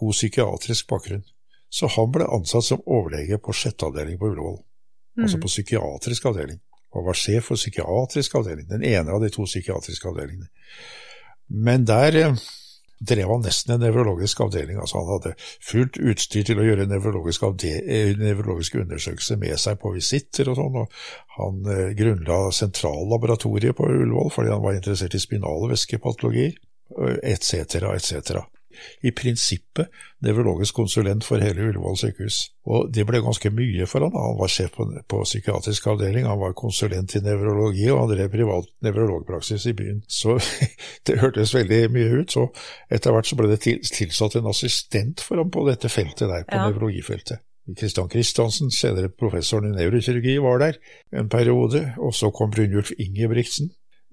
god 0.00 0.16
psykiatrisk 0.16 0.88
bakgrunn. 0.90 1.26
Så 1.68 1.90
han 1.92 2.12
ble 2.12 2.28
ansatt 2.32 2.64
som 2.64 2.84
overlege 2.86 3.38
på 3.42 3.54
sjette 3.56 3.86
avdeling 3.88 4.18
på 4.20 4.30
Ullevål, 4.30 4.56
mm. 4.58 5.26
altså 5.26 5.40
på 5.42 5.52
psykiatrisk 5.52 6.30
avdeling. 6.30 6.62
Og 6.96 7.04
var 7.04 7.18
sjef 7.20 7.50
for 7.50 7.60
psykiatrisk 7.60 8.38
avdeling, 8.40 8.64
den 8.70 8.84
ene 8.88 9.12
av 9.12 9.20
de 9.20 9.28
to 9.32 9.44
psykiatriske 9.44 10.08
avdelingene. 10.08 10.48
Men 11.48 11.84
der 11.88 12.16
eh, 12.16 12.40
drev 12.98 13.30
han 13.30 13.44
nesten 13.46 13.74
en 13.74 13.82
nevrologisk 13.82 14.40
avdeling. 14.40 14.78
altså 14.80 14.98
Han 14.98 15.12
hadde 15.12 15.34
fullt 15.40 15.98
utstyr 15.98 16.46
til 16.48 16.60
å 16.60 16.66
gjøre 16.66 16.88
nevrologisk 16.90 17.46
eh, 17.64 18.14
nevrologiske 18.18 18.82
undersøkelser 18.82 19.40
med 19.40 19.58
seg 19.60 19.80
på 19.82 19.94
visitter 19.94 20.50
og 20.50 20.58
sånn. 20.60 20.78
og 20.82 21.00
Han 21.38 21.64
eh, 21.66 21.94
grunnla 21.98 22.40
sentrallaboratoriet 22.52 23.76
på 23.78 23.88
Ullevål 23.88 24.32
fordi 24.34 24.54
han 24.54 24.64
var 24.64 24.78
interessert 24.78 25.14
i 25.14 25.22
spinale 25.22 25.72
væskepatologier 25.72 26.56
etc., 27.22 27.82
etc 27.94 28.57
i 29.02 29.12
prinsippet 29.14 29.88
nevrologisk 30.24 30.74
konsulent 30.74 31.24
for 31.26 31.42
hele 31.42 31.68
Ullevål 31.68 31.96
sykehus. 32.00 32.38
Og 32.68 32.90
det 32.94 33.06
ble 33.08 33.20
ganske 33.24 33.50
mye 33.54 33.86
for 33.88 34.04
han. 34.04 34.14
Han 34.16 34.38
var 34.40 34.52
sjef 34.52 34.74
på, 34.74 34.88
på 35.08 35.22
psykiatrisk 35.24 35.86
avdeling, 35.92 36.26
han 36.28 36.40
var 36.40 36.56
konsulent 36.58 37.14
i 37.14 37.22
nevrologi, 37.24 37.86
og 37.92 38.02
han 38.02 38.12
drev 38.12 38.30
privat 38.32 38.70
nevrologpraksis 38.84 39.68
i 39.70 39.76
byen. 39.78 40.00
Så 40.08 40.38
det 41.06 41.20
hørtes 41.22 41.54
veldig 41.54 41.82
mye 41.94 42.22
ut. 42.22 42.34
Så 42.34 42.48
etter 42.90 43.14
hvert 43.14 43.30
så 43.30 43.38
ble 43.38 43.52
det 43.52 43.62
tilsatt 43.64 44.38
en 44.38 44.50
assistent 44.50 45.22
for 45.24 45.40
ham 45.40 45.52
på 45.54 45.66
dette 45.68 45.92
feltet 45.92 46.26
der, 46.26 46.48
på 46.48 46.58
ja. 46.58 46.66
nevrologifeltet. 46.66 47.44
Kristian 47.76 48.08
Kristiansen, 48.08 48.70
senere 48.72 49.10
professoren 49.12 49.72
i 49.72 49.76
nevrokirurgi, 49.76 50.38
var 50.40 50.58
der 50.62 50.78
en 51.12 51.28
periode, 51.28 51.92
og 51.98 52.14
så 52.14 52.30
kom 52.30 52.50
Brynjulf 52.50 52.90
Ingebrigtsen 52.98 53.70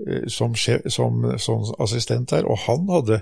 eh, 0.08 0.28
som, 0.28 0.56
som, 0.56 1.24
som 1.40 1.64
assistent 1.80 2.30
der, 2.30 2.44
og 2.44 2.60
han 2.68 2.90
hadde 2.92 3.22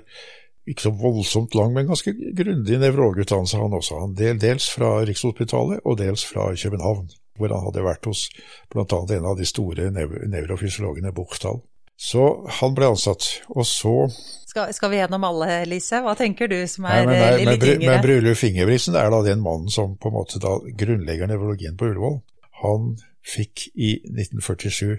ikke 0.70 0.86
så 0.86 0.94
voldsomt 0.96 1.54
lang, 1.58 1.74
men 1.74 1.88
ganske 1.88 2.14
grundig 2.36 2.78
nevrologutdannelse 2.80 3.60
han 3.60 3.76
også. 3.76 4.00
Han 4.00 4.16
del, 4.18 4.40
dels 4.40 4.70
fra 4.72 4.96
Rikshospitalet 5.04 5.84
og 5.84 5.98
dels 6.00 6.24
fra 6.24 6.48
København, 6.56 7.10
hvor 7.38 7.52
han 7.52 7.66
hadde 7.68 7.84
vært 7.84 8.08
hos 8.08 8.26
bl.a. 8.72 8.84
en 8.88 9.28
av 9.28 9.36
de 9.38 9.48
store 9.48 9.90
nev 9.92 10.16
nevrofysiologene, 10.32 11.12
Buchtal. 11.16 11.60
Så 12.00 12.24
han 12.58 12.74
ble 12.74 12.88
ansatt, 12.90 13.26
og 13.54 13.66
så 13.68 14.08
skal, 14.50 14.72
skal, 14.74 14.90
vi 14.90 14.98
gjennom 14.98 15.24
alle, 15.28 15.60
Lise? 15.70 16.00
Hva 16.02 16.16
tenker 16.18 16.50
du 16.50 16.56
som 16.70 16.88
er 16.90 17.04
nei, 17.06 17.14
men, 17.14 17.50
litt 17.52 17.66
yngre? 17.68 17.90
Men 17.90 18.02
Bryluf 18.02 18.42
Ingebrigtsen 18.46 18.98
er 18.98 19.12
da 19.14 19.20
den 19.26 19.44
mannen 19.44 19.70
som 19.70 19.94
på 20.00 20.10
en 20.10 20.16
måte 20.16 20.42
da 20.42 20.56
grunnlegger 20.82 21.30
nevrologien 21.30 21.78
på 21.78 21.92
Ullevål. 21.92 22.18
Han 22.64 22.94
fikk 23.24 23.68
i 23.74 23.96
1947 24.10 24.96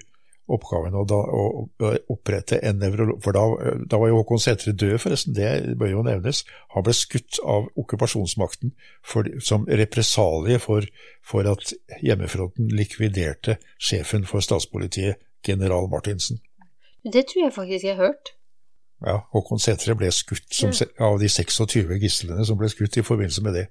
oppgaven 0.52 0.96
å, 0.98 1.04
da, 1.10 1.18
å 1.18 1.92
opprette 2.14 2.60
en 2.62 2.78
nevrolog 2.82 3.18
For 3.24 3.36
da, 3.36 3.44
da, 3.90 4.00
var 4.02 4.12
jo 4.12 4.20
Håkon 4.20 4.42
Sætre 4.42 4.76
død, 4.78 4.98
forresten, 5.02 5.34
det 5.38 5.76
bør 5.80 5.92
jo 5.92 6.06
nevnes. 6.06 6.44
Han 6.76 6.86
ble 6.86 6.94
skutt 6.96 7.40
av 7.42 7.70
okkupasjonsmakten 7.82 8.76
for, 9.06 9.30
som 9.42 9.66
represalie 9.66 10.62
for, 10.62 10.86
for, 11.26 11.50
at 11.50 11.74
hjemmefronten 12.06 12.70
likviderte 12.74 13.58
sjefen 13.82 14.28
for 14.30 14.46
statspolitiet, 14.46 15.22
general 15.46 15.90
Martinsen. 15.90 16.42
Det 17.06 17.28
tror 17.30 17.48
jeg 17.48 17.54
faktisk 17.54 17.86
jeg 17.86 17.98
har 17.98 18.10
hørt. 18.10 18.36
Ja, 19.06 19.20
Håkon 19.34 19.60
Sætre 19.60 19.94
ble 19.98 20.08
skutt 20.16 20.56
som, 20.56 20.72
av 21.04 21.20
de 21.20 21.28
26 21.30 21.92
gislene 22.02 22.46
som 22.48 22.58
ble 22.58 22.70
skutt 22.72 22.96
i 22.98 23.04
forbindelse 23.06 23.44
med 23.46 23.58
det. 23.60 23.66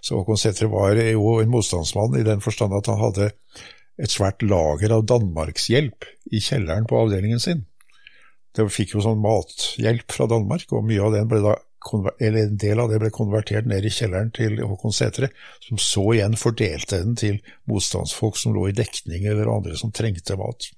Så 0.00 0.16
Håkon 0.20 0.38
Sætre 0.40 0.70
var 0.70 0.94
jo 0.94 1.34
en 1.42 1.50
motstandsmann 1.52 2.16
i 2.20 2.24
den 2.24 2.40
forstand 2.44 2.76
at 2.78 2.88
han 2.88 3.00
hadde 3.02 3.30
et 4.00 4.12
svært 4.12 4.42
lager 4.42 4.94
av 4.96 5.06
danmarkshjelp 5.10 6.06
i 6.32 6.40
kjelleren 6.42 6.88
på 6.88 6.98
avdelingen 7.04 7.42
sin. 7.42 7.66
Det 8.56 8.66
fikk 8.72 8.96
jo 8.96 9.04
sånn 9.04 9.20
mathjelp 9.22 10.10
fra 10.10 10.26
Danmark, 10.30 10.72
og 10.74 10.86
mye 10.88 11.02
av 11.04 11.14
den 11.14 11.28
ble 11.30 11.42
da 11.44 11.58
en 12.20 12.56
del 12.60 12.80
av 12.82 12.90
det 12.90 12.98
ble 13.00 13.08
konvertert 13.14 13.68
ned 13.68 13.86
i 13.86 13.92
kjelleren 13.94 14.32
til 14.36 14.58
Håkon 14.60 14.92
Sætre, 14.92 15.30
som 15.64 15.80
så 15.80 16.02
igjen 16.16 16.36
fordelte 16.36 16.98
den 17.00 17.14
til 17.16 17.38
motstandsfolk 17.70 18.36
som 18.36 18.52
lå 18.56 18.66
i 18.68 18.76
dekning 18.76 19.24
eller 19.30 19.48
andre 19.48 19.78
som 19.80 19.92
trengte 19.94 20.36
mat. 20.40 20.68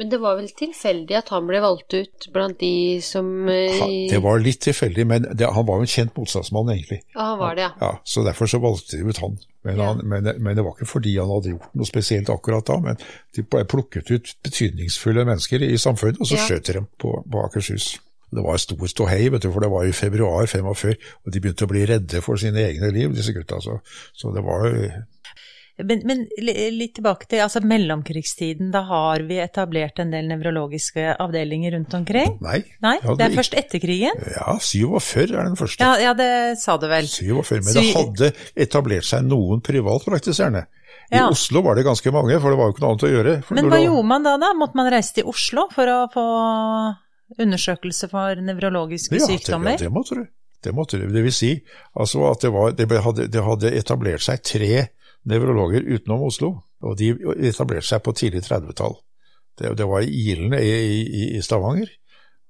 Men 0.00 0.08
det 0.08 0.16
var 0.16 0.38
vel 0.38 0.46
tilfeldig 0.56 1.12
at 1.18 1.28
han 1.28 1.44
ble 1.44 1.58
valgt 1.60 1.92
ut 1.92 2.26
blant 2.32 2.56
de 2.62 3.00
som 3.04 3.26
eh, 3.52 3.82
Det 4.08 4.22
var 4.24 4.40
litt 4.40 4.62
tilfeldig, 4.64 5.04
men 5.04 5.26
det, 5.36 5.44
han 5.44 5.66
var 5.68 5.76
jo 5.76 5.84
en 5.84 5.92
kjent 5.92 6.14
motstandsmann, 6.16 6.70
egentlig. 6.72 7.02
Ja, 7.12 7.26
han 7.34 7.40
var 7.42 7.58
det, 7.58 7.66
ja. 7.66 7.74
ja 7.82 7.90
så 8.08 8.24
derfor 8.24 8.48
så 8.48 8.62
valgte 8.64 8.96
de 8.96 9.04
ut 9.12 9.20
han. 9.20 9.36
Men, 9.68 9.76
ja. 9.76 9.90
han 9.90 10.00
men, 10.08 10.30
men, 10.40 10.56
det 10.56 10.64
var 10.64 10.72
ikke 10.72 10.88
fordi 10.88 11.12
han 11.18 11.28
hadde 11.28 11.52
gjort 11.52 11.76
noe 11.76 11.90
spesielt 11.90 12.32
akkurat 12.32 12.64
da, 12.70 12.78
men 12.80 13.02
de 13.36 13.44
plukket 13.44 14.08
ut 14.08 14.32
betydningsfulle 14.48 15.26
mennesker 15.28 15.68
i 15.68 15.76
samfunnet, 15.76 16.16
og 16.16 16.32
så 16.32 16.40
ja. 16.40 16.48
skjøt 16.48 16.70
de 16.70 16.78
dem 16.78 16.88
på, 16.96 17.12
på 17.20 17.44
Akershus. 17.44 17.92
Det 18.32 18.46
var 18.46 18.56
stor 18.62 18.88
ståhei, 18.88 19.28
vet 19.34 19.44
du, 19.44 19.50
for 19.52 19.60
det 19.60 19.72
var 19.74 19.84
i 19.84 19.92
februar 19.92 20.48
45, 20.48 20.96
og 21.26 21.34
de 21.34 21.44
begynte 21.44 21.68
å 21.68 21.74
bli 21.76 21.84
redde 21.92 22.24
for 22.24 22.40
sine 22.40 22.64
egne 22.72 22.88
liv, 22.96 23.12
disse 23.12 23.36
gutta. 23.36 23.60
Så, 23.60 23.82
så 24.16 24.32
det 24.32 24.48
var 24.48 24.64
Men, 25.86 26.02
men 26.08 26.24
litt 26.40 26.94
tilbake 26.98 27.28
til 27.30 27.42
altså 27.44 27.62
mellomkrigstiden. 27.64 28.70
Da 28.74 28.82
har 28.88 29.24
vi 29.28 29.40
etablert 29.42 30.00
en 30.02 30.12
del 30.14 30.28
nevrologiske 30.30 31.14
avdelinger 31.20 31.76
rundt 31.76 31.94
omkring? 31.98 32.36
Nei. 32.44 32.62
Nei 32.84 32.96
det 33.04 33.26
er 33.26 33.36
først 33.36 33.56
etter 33.58 33.82
krigen? 33.82 34.18
Ja, 34.34 34.56
47 34.60 35.30
er 35.30 35.44
den 35.48 35.58
første. 35.60 35.84
Ja, 35.84 36.10
ja, 36.10 36.16
det 36.18 36.58
sa 36.62 36.76
du 36.80 36.88
vel. 36.90 37.08
47, 37.08 37.60
Men 37.64 37.76
det 37.76 37.86
hadde 37.94 38.32
etablert 38.66 39.08
seg 39.08 39.26
noen 39.26 39.64
privatpraktiserende. 39.64 40.66
I 41.10 41.18
ja. 41.18 41.28
Oslo 41.30 41.62
var 41.66 41.74
det 41.74 41.82
ganske 41.86 42.10
mange, 42.14 42.36
for 42.38 42.52
det 42.52 42.58
var 42.58 42.68
jo 42.68 42.74
ikke 42.74 42.82
noe 42.84 42.90
annet 42.94 43.06
å 43.06 43.10
gjøre. 43.10 43.36
Men 43.56 43.70
hva 43.72 43.80
gjorde 43.82 44.08
man 44.12 44.26
da, 44.26 44.36
da? 44.38 44.50
Måtte 44.58 44.78
man 44.78 44.90
reise 44.94 45.16
til 45.16 45.30
Oslo 45.30 45.66
for 45.74 45.90
å 45.90 46.02
få 46.12 46.26
undersøkelse 47.40 48.10
for 48.10 48.42
nevrologiske 48.46 49.18
ja, 49.18 49.26
sykdommer? 49.26 49.74
Ja, 49.74 49.88
det 49.88 49.94
måtte 49.94 50.20
du. 50.20 50.28
Det 50.60 50.74
måtte 50.76 51.00
du. 51.00 51.08
Det 51.10 51.22
vil 51.24 51.34
si 51.34 51.50
altså 51.98 52.26
at 52.30 52.44
det, 52.44 52.52
var, 52.54 52.74
det, 52.76 52.86
hadde, 53.06 53.26
det 53.32 53.44
hadde 53.44 53.72
etablert 53.80 54.22
seg 54.22 54.42
tre 54.44 54.72
nevrologer 55.28 55.84
utenom 55.84 56.24
Oslo, 56.28 56.54
og 56.80 56.96
de 56.98 57.12
etablerte 57.46 57.88
seg 57.88 58.02
på 58.04 58.14
tidlig 58.16 58.44
30-tall. 58.46 58.96
Det, 59.58 59.74
det, 59.76 59.86
var 59.88 60.06
Ilen 60.06 60.54
i, 60.56 60.70
i, 60.70 61.24
i, 61.36 61.42
Stavanger, 61.44 61.90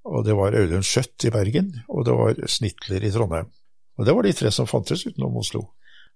og 0.07 0.23
det 0.25 0.35
var 0.37 0.55
Audun 0.57 0.85
Skjøtt 0.85 1.27
i 1.27 1.33
Bergen, 1.33 1.73
og 1.91 2.07
det 2.07 2.15
var 2.15 2.39
Snitler 2.47 3.03
i 3.03 3.11
Trondheim. 3.11 3.51
Og 3.99 4.07
Det 4.07 4.15
var 4.15 4.23
de 4.25 4.33
tre 4.33 4.49
som 4.55 4.65
fantes 4.65 5.03
utenom 5.05 5.35
Oslo. 5.37 5.65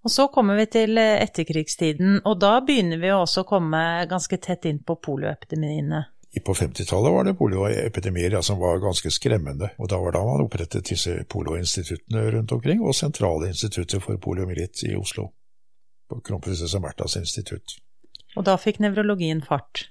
Og 0.05 0.11
Så 0.11 0.27
kommer 0.33 0.55
vi 0.55 0.65
til 0.71 0.97
eh, 0.97 1.19
etterkrigstiden, 1.21 2.21
og 2.25 2.39
da 2.39 2.59
begynner 2.65 3.01
vi 3.01 3.11
også 3.11 3.43
å 3.43 3.49
komme 3.49 3.81
ganske 4.09 4.37
tett 4.41 4.65
inn 4.69 4.79
på 4.85 4.95
polioepidemiene. 5.03 6.05
På 6.45 6.51
50-tallet 6.55 7.13
var 7.13 7.23
det 7.27 7.37
polioepidemier 7.39 8.35
ja, 8.35 8.41
som 8.43 8.59
var 8.59 8.81
ganske 8.83 9.11
skremmende, 9.11 9.69
og 9.79 9.89
da 9.91 9.99
var 10.01 10.15
da 10.15 10.23
man 10.27 10.43
opprettet 10.43 10.89
disse 10.91 11.13
polioinstituttene 11.31 12.25
rundt 12.35 12.51
omkring, 12.51 12.81
og 12.83 12.95
Sentrale 12.95 13.51
institutter 13.53 14.03
for 14.03 14.19
poliomyelitt 14.21 14.83
i 14.89 14.95
Oslo 14.99 15.29
på 16.09 16.21
kronprinsesse 16.25 16.79
Märthas 16.81 17.17
institutt. 17.19 17.77
Og 18.35 18.45
da 18.47 18.57
fikk 18.59 18.81
nevrologien 18.83 19.41
fart, 19.45 19.87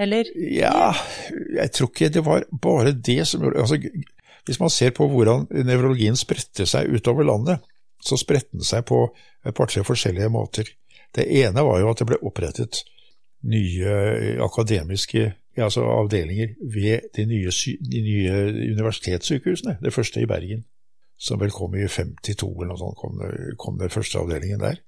eller? 0.00 0.28
Ja, 0.36 0.94
jeg 1.58 1.72
tror 1.76 1.90
ikke 1.92 2.12
det 2.12 2.24
var 2.24 2.46
bare 2.64 2.94
det 2.96 3.26
som 3.28 3.42
gjorde 3.44 3.60
altså, 3.60 3.76
Hvis 4.48 4.60
man 4.60 4.70
ser 4.70 4.90
på 4.96 5.06
hvordan 5.06 5.44
nevrologien 5.52 6.16
spredte 6.16 6.66
seg 6.66 6.88
utover 6.90 7.28
landet, 7.28 7.60
så 8.02 8.16
spredte 8.18 8.56
den 8.56 8.66
seg 8.66 8.86
på 8.88 9.04
et 9.46 9.54
par-tre 9.54 9.84
forskjellige 9.86 10.32
måter. 10.34 10.66
Det 11.14 11.28
ene 11.28 11.62
var 11.62 11.78
jo 11.78 11.90
at 11.92 12.00
det 12.00 12.08
ble 12.08 12.18
opprettet 12.26 12.80
nye 13.46 13.92
akademiske 14.42 15.28
altså 15.60 15.84
avdelinger 15.84 16.54
ved 16.74 17.12
de 17.16 17.26
nye, 17.26 17.50
de 17.92 18.02
nye 18.02 18.34
universitetssykehusene, 18.72 19.76
det 19.82 19.92
første 19.92 20.22
i 20.22 20.26
Bergen 20.26 20.64
som 21.22 21.38
vel 21.38 21.52
kom 21.54 21.74
i 21.78 21.84
52 21.86 22.48
eller 22.50 22.72
noe 22.72 22.80
sånt, 22.80 22.98
kom 22.98 23.18
det, 23.20 23.28
kom 23.60 23.76
det 23.78 23.92
første 23.94 24.18
avdelingen 24.18 24.58
der. 24.58 24.80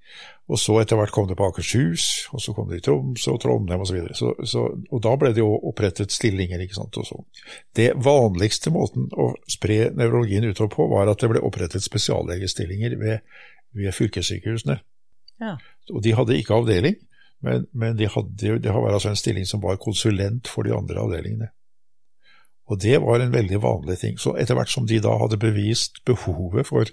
Og 0.51 0.59
så 0.59 0.81
etter 0.81 0.99
hvert 0.99 1.15
kom 1.15 1.29
det 1.31 1.37
på 1.39 1.47
Akershus, 1.47 2.07
og 2.35 2.43
så 2.43 2.53
kom 2.57 2.67
det 2.69 2.81
i 2.81 2.85
Tromsø 2.85 3.37
og 3.37 3.39
Trondheim 3.45 3.85
osv. 3.85 4.01
Så, 4.19 4.33
så, 4.51 4.65
og 4.75 5.03
da 5.07 5.13
ble 5.21 5.31
det 5.37 5.45
jo 5.45 5.53
opprettet 5.71 6.13
stillinger, 6.13 6.65
ikke 6.65 6.77
sant. 6.81 6.99
Og 6.99 7.07
så. 7.07 7.21
Det 7.79 7.93
vanligste 8.03 8.75
måten 8.75 9.07
å 9.15 9.31
spre 9.51 9.93
nevrologien 9.95 10.49
utover 10.51 10.75
på, 10.75 10.89
var 10.91 11.13
at 11.13 11.23
det 11.23 11.31
ble 11.31 11.45
opprettet 11.47 11.87
spesiallegestillinger 11.87 12.99
ved, 12.99 13.39
ved 13.79 13.95
fylkessykehusene. 13.95 14.81
Ja. 15.45 15.55
Og 15.95 16.03
de 16.03 16.17
hadde 16.19 16.41
ikke 16.41 16.59
avdeling, 16.59 16.99
men, 17.47 17.69
men 17.71 17.95
de, 18.01 18.11
hadde, 18.11 18.59
det 18.59 18.75
var 18.75 18.91
altså 18.91 19.13
en 19.13 19.21
stilling 19.23 19.47
som 19.47 19.63
var 19.63 19.79
konsulent 19.79 20.51
for 20.51 20.67
de 20.67 20.75
andre 20.75 20.99
avdelingene. 20.99 21.55
Og 22.73 22.81
det 22.81 22.97
var 23.05 23.21
en 23.21 23.33
veldig 23.35 23.59
vanlig 23.61 23.99
ting. 24.01 24.15
Så 24.21 24.33
etter 24.41 24.57
hvert 24.57 24.73
som 24.73 24.87
de 24.89 24.97
da 25.05 25.13
hadde 25.21 25.37
bevist 25.41 26.01
behovet 26.09 26.71
for 26.71 26.89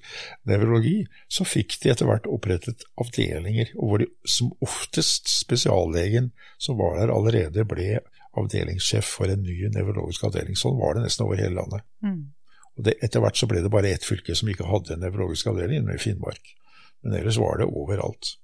nevrologi, 0.50 1.06
så 1.32 1.48
fikk 1.48 1.78
de 1.84 1.94
etter 1.94 2.10
hvert 2.10 2.28
opprettet 2.28 2.84
avdelinger, 3.00 3.72
og 3.78 3.88
hvor 3.88 4.04
de 4.04 4.10
som 4.28 4.52
oftest 4.60 5.32
spesiallegen 5.32 6.34
som 6.60 6.80
var 6.82 7.00
der 7.00 7.14
allerede, 7.16 7.64
ble 7.68 8.02
avdelingssjef 8.38 9.08
for 9.18 9.32
en 9.32 9.44
ny 9.44 9.72
nevrologisk 9.72 10.28
avdeling. 10.28 10.60
Sånn 10.60 10.80
var 10.80 10.96
det 10.96 11.06
nesten 11.06 11.26
over 11.26 11.40
hele 11.40 11.56
landet. 11.56 11.88
Mm. 12.04 12.32
Og 12.78 12.86
det, 12.88 12.98
Etter 13.04 13.24
hvert 13.24 13.40
så 13.40 13.48
ble 13.48 13.64
det 13.64 13.72
bare 13.72 13.92
ett 13.92 14.08
fylke 14.08 14.36
som 14.38 14.52
ikke 14.52 14.68
hadde 14.68 14.96
en 14.96 15.04
nevrologisk 15.06 15.52
avdeling, 15.52 15.84
nemlig 15.84 16.04
Finnmark. 16.04 16.54
Men 17.02 17.18
ellers 17.20 17.40
var 17.42 17.60
det 17.60 17.68
overalt. 17.72 18.36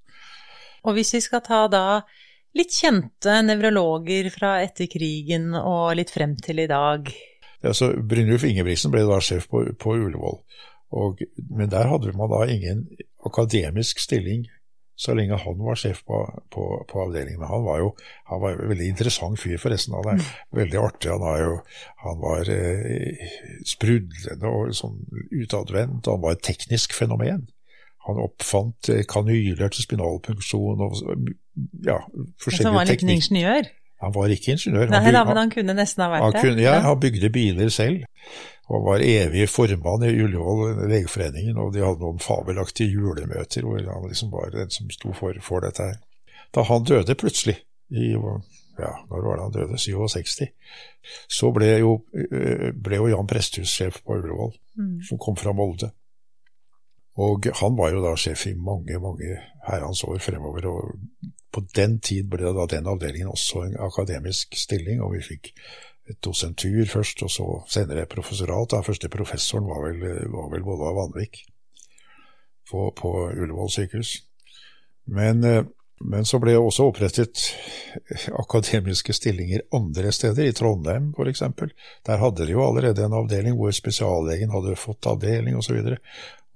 Og 0.87 0.95
hvis 0.95 1.13
vi 1.15 1.21
skal 1.23 1.43
ta 1.45 1.65
da 1.71 1.85
litt 2.55 2.75
kjente 2.75 3.39
nevrologer 3.45 4.29
fra 4.33 4.57
etter 4.63 4.89
krigen 4.91 5.51
og 5.59 5.95
litt 5.99 6.13
frem 6.13 6.37
til 6.39 6.63
i 6.63 6.69
dag. 6.69 7.09
Ja, 7.65 7.73
så 7.73 7.91
Brynjulf 7.97 8.45
Ingebrigtsen 8.47 8.93
ble 8.93 9.03
da 9.07 9.17
sjef 9.23 9.49
på, 9.51 9.63
på 9.81 9.97
Ullevål, 9.97 10.37
og, 10.97 11.23
men 11.49 11.71
der 11.73 11.89
hadde 11.89 12.13
man 12.15 12.31
da 12.31 12.45
ingen 12.47 12.85
akademisk 13.27 13.99
stilling 13.99 14.45
så 14.97 15.13
lenge 15.13 15.37
han 15.37 15.59
var 15.61 15.77
sjef 15.77 15.99
på, 16.09 16.19
på, 16.49 16.63
på 16.89 17.01
avdelingen. 17.03 17.43
Han 17.45 17.65
var 17.67 17.81
jo 17.83 17.91
han 18.31 18.41
var 18.41 18.55
en 18.55 18.71
veldig 18.71 18.87
interessant 18.89 19.37
fyr, 19.39 19.59
forresten. 19.61 19.93
Han 19.93 20.09
er 20.09 20.17
mm. 20.17 20.31
veldig 20.57 20.79
artig. 20.81 21.11
Han, 21.11 21.25
jo, 21.37 21.59
han 22.01 22.17
var 22.23 22.49
eh, 22.49 23.27
sprudlende 23.69 24.49
og 24.49 24.73
sånn 24.77 24.97
utadvendt. 25.37 26.09
Han 26.09 26.23
var 26.23 26.33
et 26.33 26.41
teknisk 26.49 26.97
fenomen. 26.97 27.45
Han 28.07 28.21
oppfant 28.23 28.89
eh, 28.93 29.03
kanyler 29.09 29.73
til 29.73 29.83
spinalpunksjon 29.83 30.83
og 30.85 31.01
ja, 31.85 31.99
forskjellige 32.43 32.43
teknikker. 32.43 32.57
Så 32.57 32.67
han 32.67 32.77
var 32.77 32.89
litt 32.91 33.05
ingeniør? 33.07 33.71
Han 34.03 34.13
var 34.13 34.33
ikke 34.33 34.53
ingeniør. 34.53 34.91
Nei, 34.93 35.11
da, 35.15 35.23
men 35.25 35.39
han 35.41 35.51
kunne 35.53 35.75
nesten 35.77 36.05
ha 36.05 36.11
vært 36.13 36.37
det? 36.37 36.43
Kunne, 36.45 36.63
ja, 36.63 36.75
han 36.85 36.99
bygde 37.01 37.31
biler 37.33 37.71
selv. 37.73 38.03
Og 38.67 38.83
var 38.83 39.03
evig 39.03 39.47
formann 39.49 40.03
i 40.03 40.11
Ullevål 40.19 40.83
legeforeningen, 40.91 41.55
og 41.61 41.71
de 41.73 41.85
hadde 41.85 42.03
noen 42.03 42.19
fabelaktige 42.19 42.91
julemøter 42.91 43.63
hvor 43.63 43.79
han 43.79 44.09
liksom 44.09 44.33
var 44.33 44.51
den 44.53 44.73
som 44.75 44.91
sto 44.91 45.13
for, 45.15 45.39
for 45.43 45.63
dette 45.63 45.87
her. 45.87 46.01
Da 46.55 46.65
han 46.67 46.85
døde 46.87 47.15
plutselig, 47.15 47.55
i 47.89 48.11
ja, 48.77 48.91
når 49.09 49.23
var 49.23 49.39
det 49.39 49.45
han 49.45 49.55
døde, 49.55 49.79
67, 49.79 50.43
så 51.39 51.51
ble 51.55 51.71
jo, 51.79 51.93
eh, 52.13 52.69
ble 52.75 52.99
jo 52.99 53.07
Jan 53.13 53.29
Presthus 53.29 53.71
sjef 53.71 54.01
på 54.03 54.19
Ullevål, 54.19 54.53
mm. 54.77 54.91
som 55.07 55.21
kom 55.21 55.39
fra 55.39 55.55
Molde. 55.55 55.89
Og 57.17 57.47
han 57.61 57.77
var 57.77 57.93
jo 57.93 58.03
da 58.03 58.13
sjef 58.19 58.45
i 58.51 58.53
mange, 58.53 58.99
mange 59.01 59.39
herrens 59.65 60.03
år 60.05 60.19
fremover, 60.21 60.67
og 60.69 61.31
på 61.53 61.63
den 61.73 61.97
tid 62.03 62.27
ble 62.29 62.51
da 62.53 62.67
den 62.69 62.89
avdelingen 62.89 63.31
også 63.31 63.63
en 63.65 63.77
akademisk 63.87 64.53
stilling, 64.57 65.01
og 65.01 65.15
vi 65.15 65.23
fikk 65.25 65.53
et 66.07 66.19
dosentur 66.23 66.85
først, 66.87 67.23
og 67.25 67.31
så 67.33 67.47
senere 67.73 68.05
professorat. 68.09 68.75
Den 68.75 68.85
første 68.85 69.09
professoren 69.11 69.65
var 69.67 69.81
vel, 69.87 70.03
var 70.31 70.51
vel 70.53 70.67
Bolla 70.67 70.93
Vanvik 70.95 71.41
på, 72.69 72.91
på 72.95 73.15
Ullevål 73.33 73.73
sykehus. 73.73 74.13
Men, 75.09 75.41
men, 75.41 76.25
så 76.27 76.39
ble 76.43 76.53
det 76.53 76.61
også 76.61 76.87
opprettet 76.91 77.41
akademiske 78.37 79.15
stillinger 79.15 79.65
andre 79.75 80.11
steder, 80.13 80.45
i 80.47 80.55
Trondheim 80.55 81.13
f.eks. 81.15 81.43
Der 82.05 82.21
hadde 82.21 82.45
de 82.45 82.55
jo 82.55 82.65
allerede 82.67 83.07
en 83.07 83.15
avdeling 83.17 83.57
hvor 83.57 83.73
spesiallegen 83.75 84.53
hadde 84.53 84.77
fått 84.79 85.09
avdeling 85.09 85.57
osv. 85.57 85.79
Og, 85.81 85.95
så 85.95 85.97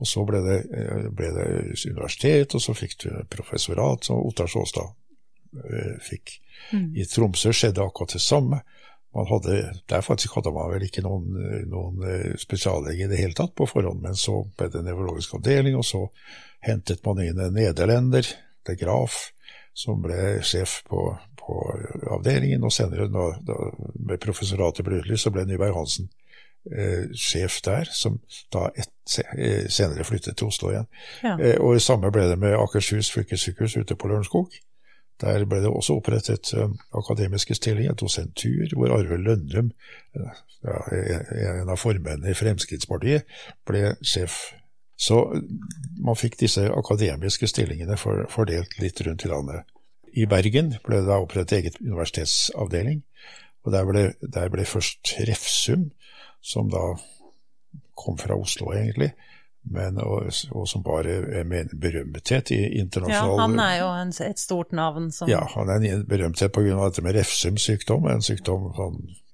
og 0.01 0.07
så 0.09 0.23
ble 0.25 0.41
det, 0.41 0.57
eh, 0.73 1.07
ble 1.13 1.29
det, 1.35 1.47
universitet, 1.85 2.55
og 2.57 2.63
så 2.63 2.73
fikk 2.73 2.97
du 3.03 3.09
professorat, 3.29 4.07
som 4.07 4.21
Ottar 4.25 4.49
Sjåstad 4.49 4.89
eh, 5.61 5.97
fikk. 6.01 6.39
Mm. 6.73 6.87
I 6.97 7.05
Tromsø 7.05 7.53
skjedde 7.53 7.83
akkurat 7.85 8.15
det 8.17 8.23
samme. 8.23 8.63
Hadde, 9.11 9.57
der 9.91 10.05
faktisk 10.05 10.37
hadde 10.39 10.53
man 10.55 10.71
vel 10.71 10.85
ikke 10.87 11.03
noen, 11.05 11.35
noen 11.69 12.05
eh, 12.07 12.31
spesiallege 12.39 13.05
i 13.05 13.09
det 13.11 13.19
hele 13.19 13.37
tatt 13.37 13.53
på 13.59 13.67
forhånd, 13.69 14.01
men 14.01 14.17
så 14.17 14.39
ble 14.57 14.71
det 14.73 14.85
nevrologisk 14.87 15.35
avdeling, 15.37 15.77
og 15.77 15.85
så 15.85 16.05
hentet 16.65 17.03
man 17.05 17.21
inn 17.21 17.41
en 17.41 17.53
nederlender, 17.53 18.25
de 18.65 18.77
Graf, 18.79 19.27
som 19.77 20.01
ble 20.01 20.39
sjef 20.45 20.79
på, 20.89 21.03
på 21.37 21.59
avdelingen, 22.15 22.63
og 22.65 22.73
senere, 22.73 23.09
da, 23.11 23.27
da, 23.45 23.59
med 23.99 24.21
professoratet 24.23 24.87
ble 24.87 25.03
utlyst, 25.03 25.27
så 25.27 25.33
ble 25.35 25.45
Nyberg 25.49 25.77
Hansen 25.77 26.09
sjef 27.17 27.61
der, 27.65 27.89
som 27.91 28.19
da 28.53 28.69
et, 28.77 29.17
eh, 29.37 29.67
senere 29.69 30.03
flyttet 30.03 30.37
til 30.37 30.47
Oslo 30.47 30.69
igjen. 30.69 30.87
Ja. 31.23 31.37
Eh, 31.39 31.57
og 31.59 31.73
det 31.73 31.81
samme 31.81 32.11
ble 32.11 32.27
det 32.29 32.37
med 32.39 32.53
Akershus 32.53 33.11
fylkessykehus 33.11 33.77
ute 33.77 33.95
på 33.95 34.07
Lørenskog. 34.07 34.51
Der 35.21 35.45
ble 35.45 35.59
det 35.61 35.69
også 35.69 35.97
opprettet 35.99 36.53
akademiske 36.97 37.55
stillinger, 37.55 37.93
dosentur, 37.93 38.73
hvor 38.73 38.93
Arve 38.95 39.17
Lønnum, 39.21 39.71
ja, 40.15 40.79
en 41.61 41.69
av 41.69 41.77
formennene 41.77 42.31
i 42.31 42.33
Fremskrittspartiet, 42.33 43.27
ble 43.65 43.95
sjef. 44.01 44.39
Så 44.97 45.19
man 46.01 46.17
fikk 46.17 46.39
disse 46.39 46.65
akademiske 46.73 47.47
stillingene 47.47 47.97
for, 48.01 48.25
fordelt 48.33 48.79
litt 48.81 49.01
rundt 49.05 49.25
i 49.25 49.29
landet. 49.29 49.69
I 50.17 50.25
Bergen 50.25 50.73
ble 50.85 51.03
det 51.03 51.07
da 51.07 51.21
opprettet 51.21 51.59
eget 51.59 51.77
universitetsavdeling, 51.81 53.03
og 53.61 53.73
der 53.77 53.85
ble, 53.85 54.03
der 54.25 54.49
ble 54.49 54.65
først 54.65 55.13
Refsum 55.29 55.91
som 56.41 56.69
da 56.69 56.95
kom 57.95 58.17
fra 58.17 58.35
Oslo, 58.35 58.73
egentlig. 58.73 59.11
Men, 59.61 59.99
og, 60.01 60.31
og 60.57 60.63
som 60.67 60.81
med 60.81 61.59
en 61.59 61.79
berømthet 61.79 62.49
i 62.51 62.79
internasjonal 62.81 63.35
Ja, 63.35 63.41
han 63.43 63.59
er 63.61 63.75
jo 63.77 63.89
en, 63.93 64.13
et 64.25 64.39
stort 64.41 64.71
navn 64.73 65.11
som 65.13 65.29
Ja, 65.29 65.43
han 65.53 65.69
er 65.69 65.85
en 65.85 66.05
berømthet 66.09 66.51
pga. 66.51 66.79
dette 66.81 67.03
med 67.05 67.13
Refsums 67.13 67.61
sykdom, 67.69 68.07
en 68.09 68.25
sykdom 68.25 68.71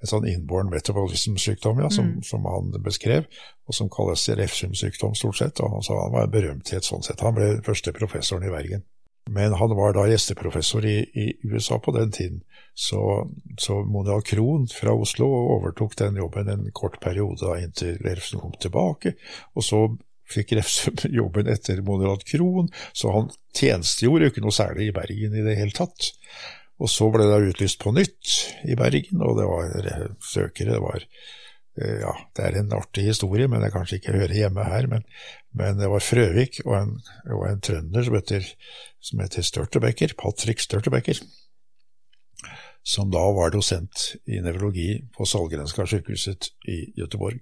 en 0.01 0.09
sånn 0.11 0.27
inborn 0.29 0.69
metabolism-sykdom 0.69 1.79
ja, 1.81 1.89
som, 1.89 2.11
mm. 2.17 2.25
som, 2.27 2.45
han 2.45 2.75
beskrev, 2.83 3.25
og 3.65 3.77
som 3.77 3.89
kalles 3.89 4.27
Refsums 4.37 4.83
sykdom 4.83 5.15
stort 5.17 5.39
sett. 5.39 5.59
og 5.63 5.79
Så 5.85 5.95
han 5.97 6.13
var 6.13 6.27
en 6.27 6.33
berømthet 6.33 6.85
sånn 6.85 7.05
sett. 7.05 7.23
Han 7.25 7.37
ble 7.37 7.49
første 7.65 7.93
professoren 7.95 8.45
i 8.45 8.53
Bergen. 8.53 8.85
Men 9.27 9.55
han 9.59 9.75
var 9.75 9.95
da 9.95 10.05
gjesteprofessor 10.07 10.85
i, 10.87 10.97
i 11.13 11.27
USA 11.43 11.79
på 11.83 11.91
den 11.95 12.11
tiden, 12.15 12.41
så, 12.77 13.27
så 13.57 13.79
Mona 13.89 14.19
Krohn 14.21 14.67
fra 14.69 14.93
Oslo 14.93 15.27
overtok 15.57 15.95
den 15.97 16.19
jobben 16.21 16.49
en 16.51 16.67
kort 16.77 16.99
periode 17.01 17.41
da 17.41 17.55
inntil 17.59 17.97
Refsum 18.05 18.43
kom 18.43 18.53
tilbake. 18.61 19.15
Og 19.57 19.65
så 19.65 19.81
fikk 20.29 20.53
Refsum 20.59 20.99
jobben 21.19 21.49
etter 21.51 21.81
Moderat 21.85 22.25
Krohn, 22.27 22.69
så 22.93 23.15
han 23.15 23.31
tjenestegjorde 23.57 24.27
jo 24.27 24.35
ikke 24.35 24.45
noe 24.45 24.55
særlig 24.55 24.91
i 24.91 24.95
Bergen 24.95 25.35
i 25.35 25.45
det 25.45 25.57
hele 25.59 25.75
tatt. 25.75 26.11
Og 26.77 26.91
så 26.93 27.09
ble 27.09 27.25
det 27.25 27.41
utlyst 27.49 27.81
på 27.81 27.95
nytt 27.95 28.37
i 28.69 28.77
Bergen, 28.77 29.23
og 29.25 29.39
det 29.39 29.49
var 29.49 30.11
søkere. 30.21 30.75
Det 30.75 30.83
var 30.83 31.07
ja, 31.77 32.13
det 32.35 32.45
er 32.45 32.59
en 32.59 32.73
artig 32.73 33.03
historie, 33.05 33.47
men 33.49 33.61
det 33.61 33.73
kanskje 33.73 33.99
ikke 33.99 34.15
hører 34.15 34.35
hjemme 34.35 34.65
her. 34.65 34.87
Men, 34.91 35.03
men 35.57 35.81
det 35.81 35.89
var 35.91 36.03
Frøvik 36.03 36.61
og 36.65 36.77
en, 36.79 36.95
og 37.35 37.43
en 37.49 37.61
trønder 37.63 38.07
som 38.07 38.17
heter, 38.17 38.47
som 38.99 39.21
heter 39.21 39.45
Størtebekker, 39.45 40.15
Patrick 40.17 40.63
Størtebekker, 40.63 41.21
som 42.87 43.11
da 43.11 43.21
var 43.35 43.51
dosent 43.53 44.13
i 44.25 44.39
nevrologi 44.41 44.93
på 45.17 45.27
Salgrenska 45.27 45.85
sykehuset 45.89 46.51
i 46.71 46.79
Göteborg. 46.97 47.41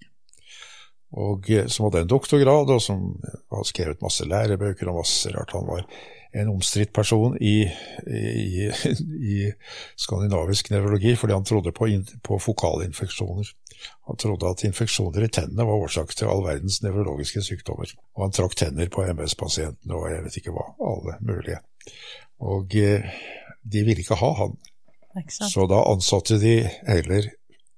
Og 1.15 1.49
eh, 1.53 1.67
som 1.71 1.87
hadde 1.87 2.03
en 2.03 2.11
doktorgrad, 2.11 2.71
og 2.73 2.81
som 2.83 3.13
har 3.53 3.67
skrevet 3.69 4.03
masse 4.03 4.25
lærebøker 4.27 4.89
og 4.89 4.99
masse 5.03 5.31
rart. 5.31 5.53
Han 5.55 5.69
var 5.69 5.85
en 6.35 6.49
omstridt 6.51 6.91
person 6.93 7.37
i, 7.39 7.61
i, 8.07 8.65
i, 9.31 9.37
skandinavisk 10.03 10.73
nevrologi, 10.73 11.15
fordi 11.15 11.37
han 11.37 11.45
trodde 11.47 11.71
på, 11.71 11.87
på 12.23 12.39
fokalinfeksjoner. 12.49 13.53
Han 14.09 14.19
trodde 14.21 14.51
at 14.51 14.63
infeksjoner 14.67 15.25
i 15.25 15.31
tennene 15.33 15.65
var 15.67 15.85
årsak 15.87 16.13
til 16.15 16.29
all 16.29 16.43
verdens 16.45 16.81
nevrologiske 16.85 17.41
sykdommer. 17.45 17.91
Og 18.15 18.27
han 18.27 18.35
trakk 18.35 18.57
tenner 18.59 18.91
på 18.93 19.05
MS-pasientene 19.07 19.97
og 19.97 20.11
jeg 20.11 20.25
vet 20.25 20.37
ikke 20.41 20.53
hva, 20.55 20.67
alle 20.91 21.17
mulige. 21.25 21.61
Og 22.45 22.75
eh, 22.77 23.09
de 23.63 23.83
ville 23.87 24.05
ikke 24.05 24.19
ha 24.19 24.31
han. 24.43 24.55
Så 25.31 25.65
da 25.71 25.81
ansatte 25.89 26.37
de 26.41 26.57
heller 26.87 27.29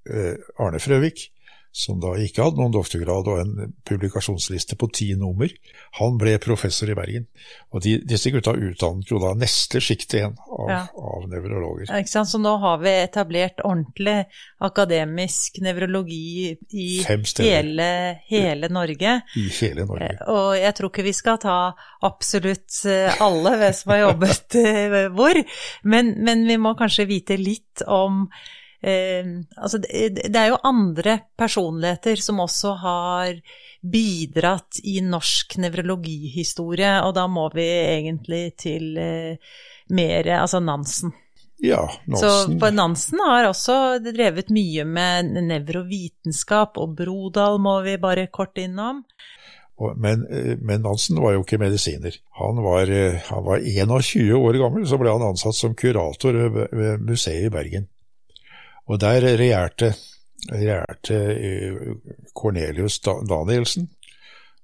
eh, 0.09 0.35
Arne 0.57 0.81
Frøvik 0.81 1.29
som 1.77 1.99
da 2.01 2.15
ikke 2.17 2.41
hadde 2.41 2.57
noen 2.57 2.73
doktorgrad 2.73 3.27
og 3.29 3.41
en 3.43 3.73
publikasjonsliste 3.85 4.77
på 4.81 4.89
ti 4.97 5.11
nummer. 5.19 5.51
Han 5.99 6.17
ble 6.17 6.33
professor 6.41 6.89
i 6.89 6.95
Bergen. 6.97 7.27
Og 7.69 7.83
de, 7.85 7.97
disse 8.07 8.31
gutta 8.33 8.55
utdannet 8.55 9.11
jo 9.11 9.19
da 9.21 9.35
neste 9.37 9.81
sjikt 9.83 10.15
igjen 10.17 10.33
av, 10.47 10.71
ja. 10.71 10.79
av 10.97 11.27
nevrologer. 11.29 11.91
Ja? 11.91 12.25
Så 12.25 12.41
nå 12.41 12.55
har 12.63 12.81
vi 12.81 12.95
etablert 13.03 13.61
ordentlig 13.61 14.17
akademisk 14.65 15.61
nevrologi 15.61 16.55
i 16.73 16.89
hele, 17.05 17.89
hele, 18.25 18.73
Norge. 18.73 19.19
I 19.37 19.47
hele 19.61 19.85
Norge. 19.85 20.11
Eh, 20.17 20.27
og 20.33 20.51
jeg 20.57 20.77
tror 20.79 20.93
ikke 20.93 21.05
vi 21.05 21.17
skal 21.17 21.41
ta 21.45 21.57
absolutt 22.09 22.81
eh, 22.89 23.21
alle 23.21 23.57
ved 23.61 23.77
som 23.77 23.93
har 23.93 24.05
jobbet 24.07 24.61
eh, 24.65 25.01
hvor, 25.13 25.45
men, 25.85 26.15
men 26.25 26.47
vi 26.49 26.57
må 26.61 26.73
kanskje 26.79 27.05
vite 27.09 27.37
litt 27.37 27.85
om 27.85 28.25
altså 28.83 29.79
det, 29.81 30.09
det, 30.29 30.37
er 30.37 30.51
jo 30.51 30.59
andre 30.63 31.17
personligheter 31.37 32.19
som 32.21 32.43
også 32.43 32.75
har 32.77 33.39
bidratt 33.81 34.81
i 34.85 34.99
norsk 35.01 35.57
nevrologihistorie, 35.63 36.99
og 37.05 37.15
da 37.17 37.25
må 37.31 37.47
vi 37.55 37.65
egentlig 37.65 38.43
til 38.61 38.97
eh, 39.01 39.55
mer 39.89 40.29
Altså 40.37 40.59
Nansen. 40.59 41.13
Ja, 41.63 41.87
Nansen. 42.05 42.59
Så 42.59 42.69
Nansen 42.71 43.21
har 43.25 43.47
også 43.49 43.97
drevet 44.05 44.51
mye 44.53 44.85
med 44.85 45.33
nevrovitenskap, 45.47 46.77
og 46.77 46.93
Brodal 46.99 47.57
må 47.61 47.79
vi 47.85 47.97
bare 47.97 48.27
kort 48.29 48.59
innom. 48.61 49.01
Men, 49.95 50.25
eh, 50.29 50.57
men, 50.57 50.81
Nansen 50.81 51.21
var 51.21 51.33
jo 51.33 51.43
ikke 51.45 51.61
medisiner. 51.61 52.13
Han 52.39 52.61
var, 52.65 52.89
eh, 52.89 53.21
han 53.29 53.43
var 53.45 53.61
21 53.61 54.37
år 54.37 54.57
gammel, 54.61 54.87
så 54.87 54.97
ble 55.01 55.13
han 55.13 55.25
ansatt 55.31 55.55
som 55.55 55.75
kurator 55.77 56.33
ved 56.33 57.01
museet 57.05 57.49
i 57.49 57.53
Bergen. 57.53 57.87
Og 58.87 58.99
der 59.03 59.25
regjerte, 59.25 59.91
regjerte 60.51 61.17
eh, 61.35 61.75
Cornelius 62.35 62.99
Danielsen, 63.03 63.89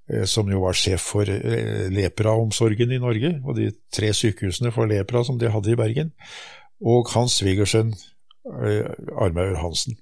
eh, 0.08 0.24
som 0.24 0.48
jo 0.50 0.62
var 0.64 0.78
sjef 0.78 1.10
for 1.12 1.28
eh, 1.28 1.86
lepraomsorgen 1.92 2.94
i 2.94 3.00
Norge, 3.02 3.34
og 3.44 3.58
de 3.58 3.70
tre 3.92 4.14
sykehusene 4.16 4.72
for 4.72 4.88
lepra 4.88 5.24
som 5.24 5.38
de 5.40 5.52
hadde 5.52 5.74
i 5.74 5.78
Bergen, 5.78 6.14
og 6.84 7.12
hans 7.14 7.38
svigersønn 7.40 7.94
Armaur 8.44 9.56
Hansen, 9.56 9.96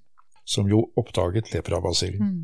som 0.45 0.67
jo 0.71 0.89
oppdaget 0.99 1.53
leprabasillen. 1.53 2.23
Mm. 2.23 2.41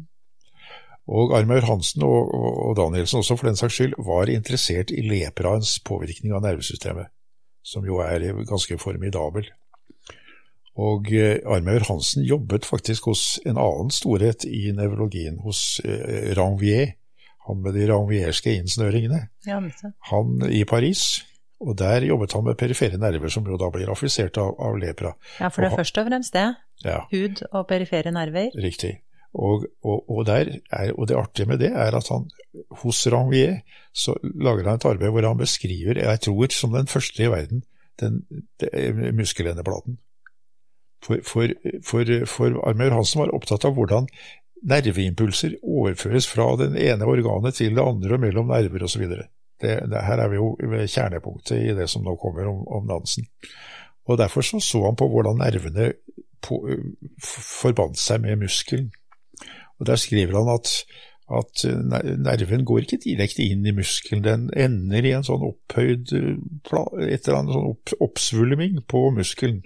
Og 1.08 1.32
Armaur 1.34 1.64
Hansen 1.66 2.04
og, 2.06 2.34
og, 2.34 2.76
Danielsen 2.76 3.18
også, 3.18 3.36
for 3.36 3.48
den 3.48 3.58
saks 3.58 3.78
skyld, 3.78 3.96
var 4.06 4.30
interessert 4.30 4.92
i 4.94 5.02
lepraens 5.02 5.78
påvirkning 5.80 6.36
av 6.36 6.44
nervesystemet, 6.44 7.10
som 7.66 7.86
jo 7.86 7.98
er 8.04 8.28
ganske 8.46 8.78
formidabel. 8.78 9.48
Og 10.78 11.10
Armeur 11.10 11.56
Armaur 11.56 11.86
Hansen 11.88 12.22
jobbet 12.26 12.66
faktisk 12.68 13.08
hos 13.10 13.22
en 13.46 13.58
annen 13.58 13.90
storhet 13.90 14.46
i 14.46 14.68
nevrologien, 14.76 15.40
hos 15.42 15.80
eh, 15.84 16.30
Ranvier. 16.38 16.94
Han 17.48 17.62
med 17.64 17.74
de 17.74 17.86
ranvierske 17.88 18.52
innsnøringene. 18.58 19.22
Ja, 19.48 19.58
han 20.10 20.44
i 20.52 20.62
Paris. 20.68 21.24
Og 21.58 21.74
der 21.80 22.04
jobbet 22.06 22.36
han 22.36 22.44
med 22.46 22.58
perifere 22.60 23.00
nerver, 23.00 23.32
som 23.32 23.46
jo 23.48 23.56
da 23.58 23.70
blir 23.74 23.90
affisert 23.90 24.38
av, 24.38 24.52
av, 24.62 24.76
lepra. 24.78 25.14
Ja, 25.40 25.48
for 25.50 25.64
det 25.64 25.72
er 25.72 25.80
først 25.80 25.98
og 25.98 26.06
fremst 26.06 26.36
det. 26.36 26.46
Ja. 26.84 27.00
Hud 27.10 27.42
og 27.48 27.64
perifere 27.70 28.12
nerver. 28.14 28.52
Riktig. 28.54 28.92
Og, 29.34 29.66
og, 29.82 30.04
og, 30.06 30.28
er, 30.30 30.60
og, 30.94 31.08
det 31.08 31.16
artige 31.18 31.48
med 31.50 31.58
det 31.60 31.72
er 31.72 31.96
at 31.98 32.08
han 32.12 32.28
hos 32.82 33.02
Ranvier 33.12 33.58
så 33.92 34.14
lager 34.22 34.70
han 34.70 34.78
et 34.78 34.86
arbeid 34.88 35.12
hvor 35.12 35.26
han 35.26 35.40
beskriver, 35.40 36.00
jeg 36.00 36.20
tror 36.24 36.54
som 36.54 36.76
den 36.76 36.88
første 36.88 37.24
i 37.24 37.30
verden, 37.32 37.64
den, 38.00 38.22
den 38.62 39.16
muskelendeplaten. 39.18 39.98
For, 41.04 41.22
for, 41.22 41.54
for, 41.86 42.10
for 42.26 42.60
Armaur 42.66 42.96
Hansen 42.96 43.22
var 43.22 43.34
opptatt 43.36 43.64
av 43.68 43.76
hvordan 43.76 44.08
nerveimpulser 44.66 45.54
overføres 45.62 46.26
fra 46.26 46.48
den 46.58 46.76
ene 46.78 47.06
organet 47.06 47.58
til 47.60 47.76
det 47.76 47.84
andre 47.84 48.16
og 48.16 48.22
mellom 48.24 48.50
nerver 48.50 48.84
osv. 48.88 49.04
Her 49.62 50.22
er 50.22 50.30
vi 50.30 50.38
jo 50.38 50.52
ved 50.58 50.90
kjernepunktet 50.90 51.62
i 51.70 51.74
det 51.78 51.88
som 51.90 52.04
nå 52.06 52.16
kommer 52.20 52.50
om, 52.50 52.64
om 52.66 52.86
Nansen. 52.88 53.28
Og 54.08 54.18
Derfor 54.18 54.42
så, 54.42 54.60
så 54.60 54.84
han 54.86 54.96
på 54.96 55.08
hvordan 55.10 55.38
nervene 55.42 55.92
på, 56.42 56.62
forbandt 57.22 58.00
seg 58.00 58.22
med 58.24 58.42
muskelen. 58.44 58.90
Og 59.78 59.86
Der 59.86 59.96
skriver 60.00 60.38
han 60.38 60.50
at, 60.54 60.70
at 61.38 61.64
nerven 62.18 62.64
går 62.64 62.86
ikke 62.86 63.02
direkte 63.04 63.44
inn 63.44 63.66
i 63.66 63.74
muskelen, 63.76 64.24
den 64.24 64.48
ender 64.56 65.06
i 65.06 65.12
en 65.14 65.26
sånn 65.26 65.44
opphøyd 65.44 66.14
et 66.14 67.28
eller 67.28 67.36
annet 67.36 67.54
sånn 67.54 67.68
opp, 67.74 67.92
oppsvulming 68.08 68.80
på 68.90 69.08
muskelen. 69.14 69.60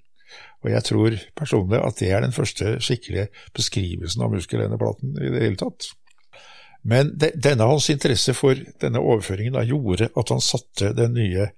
Og 0.62 0.70
jeg 0.70 0.86
tror 0.86 1.16
personlig 1.38 1.80
at 1.82 1.98
det 1.98 2.12
er 2.12 2.22
den 2.22 2.34
første 2.34 2.76
skikkelige 2.82 3.28
beskrivelsen 3.56 4.22
av 4.22 4.32
muskelendeplaten 4.34 5.16
i 5.18 5.32
det 5.34 5.42
hele 5.46 5.60
tatt. 5.60 5.90
Men 6.82 7.12
de, 7.18 7.30
denne 7.38 7.66
hans 7.66 7.88
interesse 7.92 8.34
for 8.34 8.58
denne 8.82 9.02
overføringen 9.02 9.54
da, 9.54 9.64
gjorde 9.66 10.10
at 10.18 10.32
han 10.34 10.42
satte 10.42 10.90
den 10.98 11.14
nye, 11.14 11.48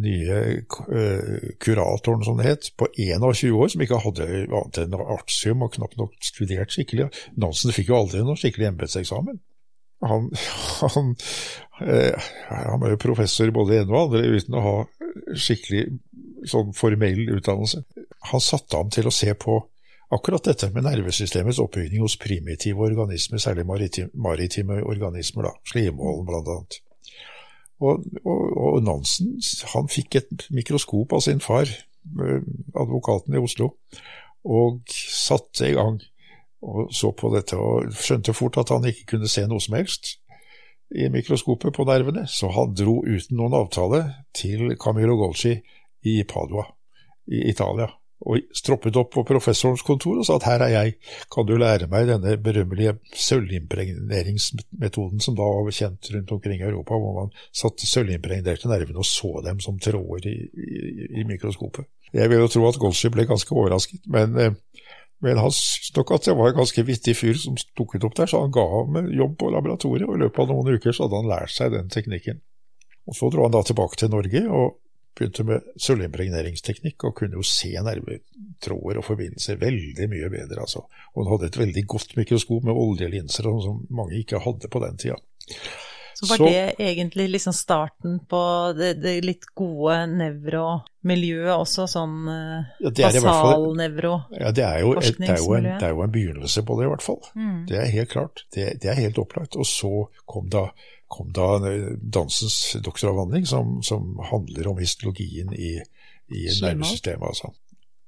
nye 0.00 0.38
uh, 0.64 1.48
kuratoren, 1.60 2.24
som 2.24 2.40
det 2.40 2.48
het, 2.48 2.70
på 2.80 2.88
21 2.96 3.52
år, 3.52 3.72
som 3.72 3.84
ikke 3.84 4.00
hadde 4.04 4.28
annet 4.44 4.82
enn 4.84 4.98
artium 5.02 5.66
og 5.66 5.74
knapt 5.76 5.98
nok 6.00 6.16
studert 6.24 6.72
skikkelig. 6.72 7.10
Nansen 7.40 7.74
fikk 7.76 7.92
jo 7.92 8.00
aldri 8.00 8.24
noen 8.24 8.40
skikkelig 8.40 8.70
embetseksamen. 8.72 9.42
Han, 10.08 10.30
han, 10.94 11.12
uh, 11.84 12.30
han 12.48 12.80
var 12.82 12.94
jo 12.96 13.02
professor 13.04 13.52
både 13.54 13.76
i 13.76 13.82
ene 13.82 13.92
og 13.92 14.06
andre 14.06 14.40
uten 14.40 14.56
å 14.56 14.64
ha 14.64 14.76
skikkelig 15.36 15.84
sånn 16.48 16.72
formell 16.74 17.28
utdannelse. 17.36 17.84
Han 18.30 18.42
satte 18.42 18.78
ham 18.78 18.90
til 18.92 19.08
å 19.08 19.14
se 19.14 19.32
på 19.34 19.58
akkurat 20.12 20.44
dette 20.44 20.68
med 20.74 20.84
nervesystemets 20.86 21.60
oppbygning 21.62 22.04
hos 22.04 22.18
primitive 22.20 22.84
organismer, 22.84 23.40
særlig 23.40 23.64
maritime, 23.66 24.82
organismer, 24.84 25.48
da, 25.48 25.54
blant 26.26 26.50
annet. 26.52 26.80
Og, 27.82 28.04
og, 28.22 28.42
og, 28.62 28.76
Nansen 28.86 29.34
han 29.72 29.88
fikk 29.90 30.20
et 30.20 30.46
mikroskop 30.54 31.16
av 31.16 31.24
sin 31.24 31.40
far, 31.42 31.66
eh, 31.66 32.44
advokaten 32.78 33.34
i 33.34 33.42
Oslo, 33.42 33.72
og 34.44 34.82
satte 34.92 35.70
i 35.70 35.74
gang 35.74 35.98
og 36.62 36.92
så 36.94 37.10
på 37.18 37.32
dette, 37.32 37.58
og 37.58 37.90
skjønte 37.98 38.36
fort 38.38 38.60
at 38.62 38.70
han 38.70 38.86
ikke 38.86 39.16
kunne 39.16 39.30
se 39.30 39.42
noe 39.50 39.62
som 39.62 39.74
helst 39.74 40.18
i 40.94 41.08
mikroskopet 41.10 41.74
på 41.74 41.86
nervene, 41.88 42.28
så 42.30 42.52
han 42.54 42.76
dro 42.78 43.00
uten 43.02 43.40
noen 43.40 43.56
avtale 43.56 44.04
til 44.36 44.76
Camillo 44.78 45.16
Golci 45.18 45.56
i 46.06 46.20
Padua 46.28 46.68
i 47.32 47.48
Italia 47.50 47.88
og 48.22 48.38
stroppet 48.54 48.96
opp 49.00 49.10
på 49.14 49.24
professorens 49.26 49.82
kontor 49.86 50.20
og 50.20 50.26
sa 50.26 50.36
at 50.38 50.46
her 50.46 50.64
er 50.66 50.72
jeg, 50.74 50.94
kan 51.32 51.46
du 51.48 51.54
lære 51.58 51.88
meg 51.90 52.10
denne 52.10 52.36
berømmelige 52.42 52.94
sølvimpregneringsmetoden 53.18 55.24
som 55.24 55.36
da 55.38 55.46
var 55.46 55.74
kjent 55.74 56.10
rundt 56.14 56.34
omkring 56.36 56.60
i 56.60 56.68
Europa, 56.68 56.98
hvor 56.98 57.14
man 57.18 57.34
satte 57.50 57.88
sølvimpregnerte 57.88 58.70
nervene 58.70 59.02
og 59.02 59.08
så 59.08 59.30
dem 59.46 59.58
som 59.64 59.80
tråder 59.82 60.30
i, 60.30 60.36
i, 60.52 60.64
i 61.22 61.28
mikroskopet. 61.28 61.88
Jeg 62.12 62.30
vil 62.30 62.44
jo 62.44 62.52
tro 62.52 62.66
at 62.68 62.80
Golschi 62.80 63.10
ble 63.12 63.24
ganske 63.28 63.56
overrasket, 63.56 64.04
men, 64.12 64.36
eh, 64.38 64.54
men 65.24 65.40
han 65.40 65.54
syntes 65.54 65.94
nok 65.96 66.12
at 66.14 66.28
det 66.28 66.36
var 66.38 66.52
en 66.52 66.60
ganske 66.60 66.86
vittig 66.86 67.16
fyr 67.16 67.38
som 67.40 67.56
dukket 67.78 68.04
opp 68.06 68.16
der, 68.18 68.30
så 68.30 68.44
han 68.44 68.54
ga 68.54 68.64
ham 68.68 69.00
jobb 69.08 69.38
på 69.40 69.50
laboratoriet, 69.54 70.08
og 70.08 70.18
i 70.18 70.24
løpet 70.26 70.44
av 70.44 70.52
noen 70.52 70.76
uker 70.76 70.94
så 70.94 71.06
hadde 71.06 71.22
han 71.22 71.32
lært 71.32 71.54
seg 71.54 71.74
den 71.74 71.92
teknikken. 71.92 72.42
Og 73.08 73.18
Så 73.18 73.32
dro 73.32 73.46
han 73.46 73.54
da 73.54 73.64
tilbake 73.66 73.98
til 73.98 74.12
Norge, 74.12 74.44
og 74.46 74.78
begynte 75.18 75.44
med 75.46 75.70
sølvimpregneringsteknikk 75.80 77.06
og 77.08 77.16
kunne 77.20 77.38
jo 77.40 77.46
se 77.46 77.72
nervetråder 77.76 79.00
og 79.00 79.06
forbindelser 79.06 79.60
veldig 79.60 80.08
mye 80.12 80.32
bedre. 80.32 80.64
Altså. 80.64 80.84
Og 81.12 81.22
hun 81.22 81.32
hadde 81.34 81.50
et 81.50 81.62
veldig 81.62 81.86
godt 81.94 82.16
mikroskop 82.18 82.68
med 82.68 82.82
oljelinser 82.84 83.48
som 83.64 83.82
mange 83.90 84.20
ikke 84.22 84.42
hadde 84.42 84.72
på 84.72 84.84
den 84.84 85.00
tida. 85.00 85.18
Så 86.14 86.26
var 86.28 86.36
så, 86.36 86.44
det 86.44 86.74
egentlig 86.78 87.28
liksom 87.28 87.52
starten 87.52 88.18
på 88.30 88.72
det, 88.76 88.92
det 89.02 89.14
litt 89.24 89.46
gode 89.58 89.96
nevromiljøet 90.12 91.54
også, 91.56 91.86
sånn 91.90 92.28
ja, 92.28 92.92
basalnevroforskningsmiljø? 92.92 94.12
Ja, 94.38 94.52
det 94.54 94.66
er, 94.66 94.78
jo, 94.84 94.92
det, 95.00 95.30
er 95.32 95.40
jo 95.40 95.56
en, 95.56 95.66
det 95.66 95.88
er 95.88 95.96
jo 95.96 96.04
en 96.04 96.14
begynnelse 96.14 96.62
på 96.68 96.76
det, 96.78 96.86
i 96.86 96.92
hvert 96.92 97.06
fall. 97.06 97.18
Mm. 97.34 97.56
Det 97.70 97.80
er 97.80 97.90
helt 97.96 98.12
klart. 98.12 98.44
Det, 98.54 98.68
det, 98.84 98.92
er 98.92 99.00
helt 99.00 99.18
opplagt. 99.24 99.58
Og 99.58 99.66
så 99.66 100.06
kom 100.28 100.46
da, 100.52 100.68
kom 101.12 101.32
da 101.36 101.58
dansens 102.00 102.76
doktoravhandling, 102.84 103.46
som, 103.46 103.80
som, 103.84 104.16
handler 104.30 104.72
om 104.72 104.80
histologien 104.80 105.52
i, 105.52 105.74
i 106.32 106.46
nervesystemet, 106.62 107.28
altså. 107.34 107.52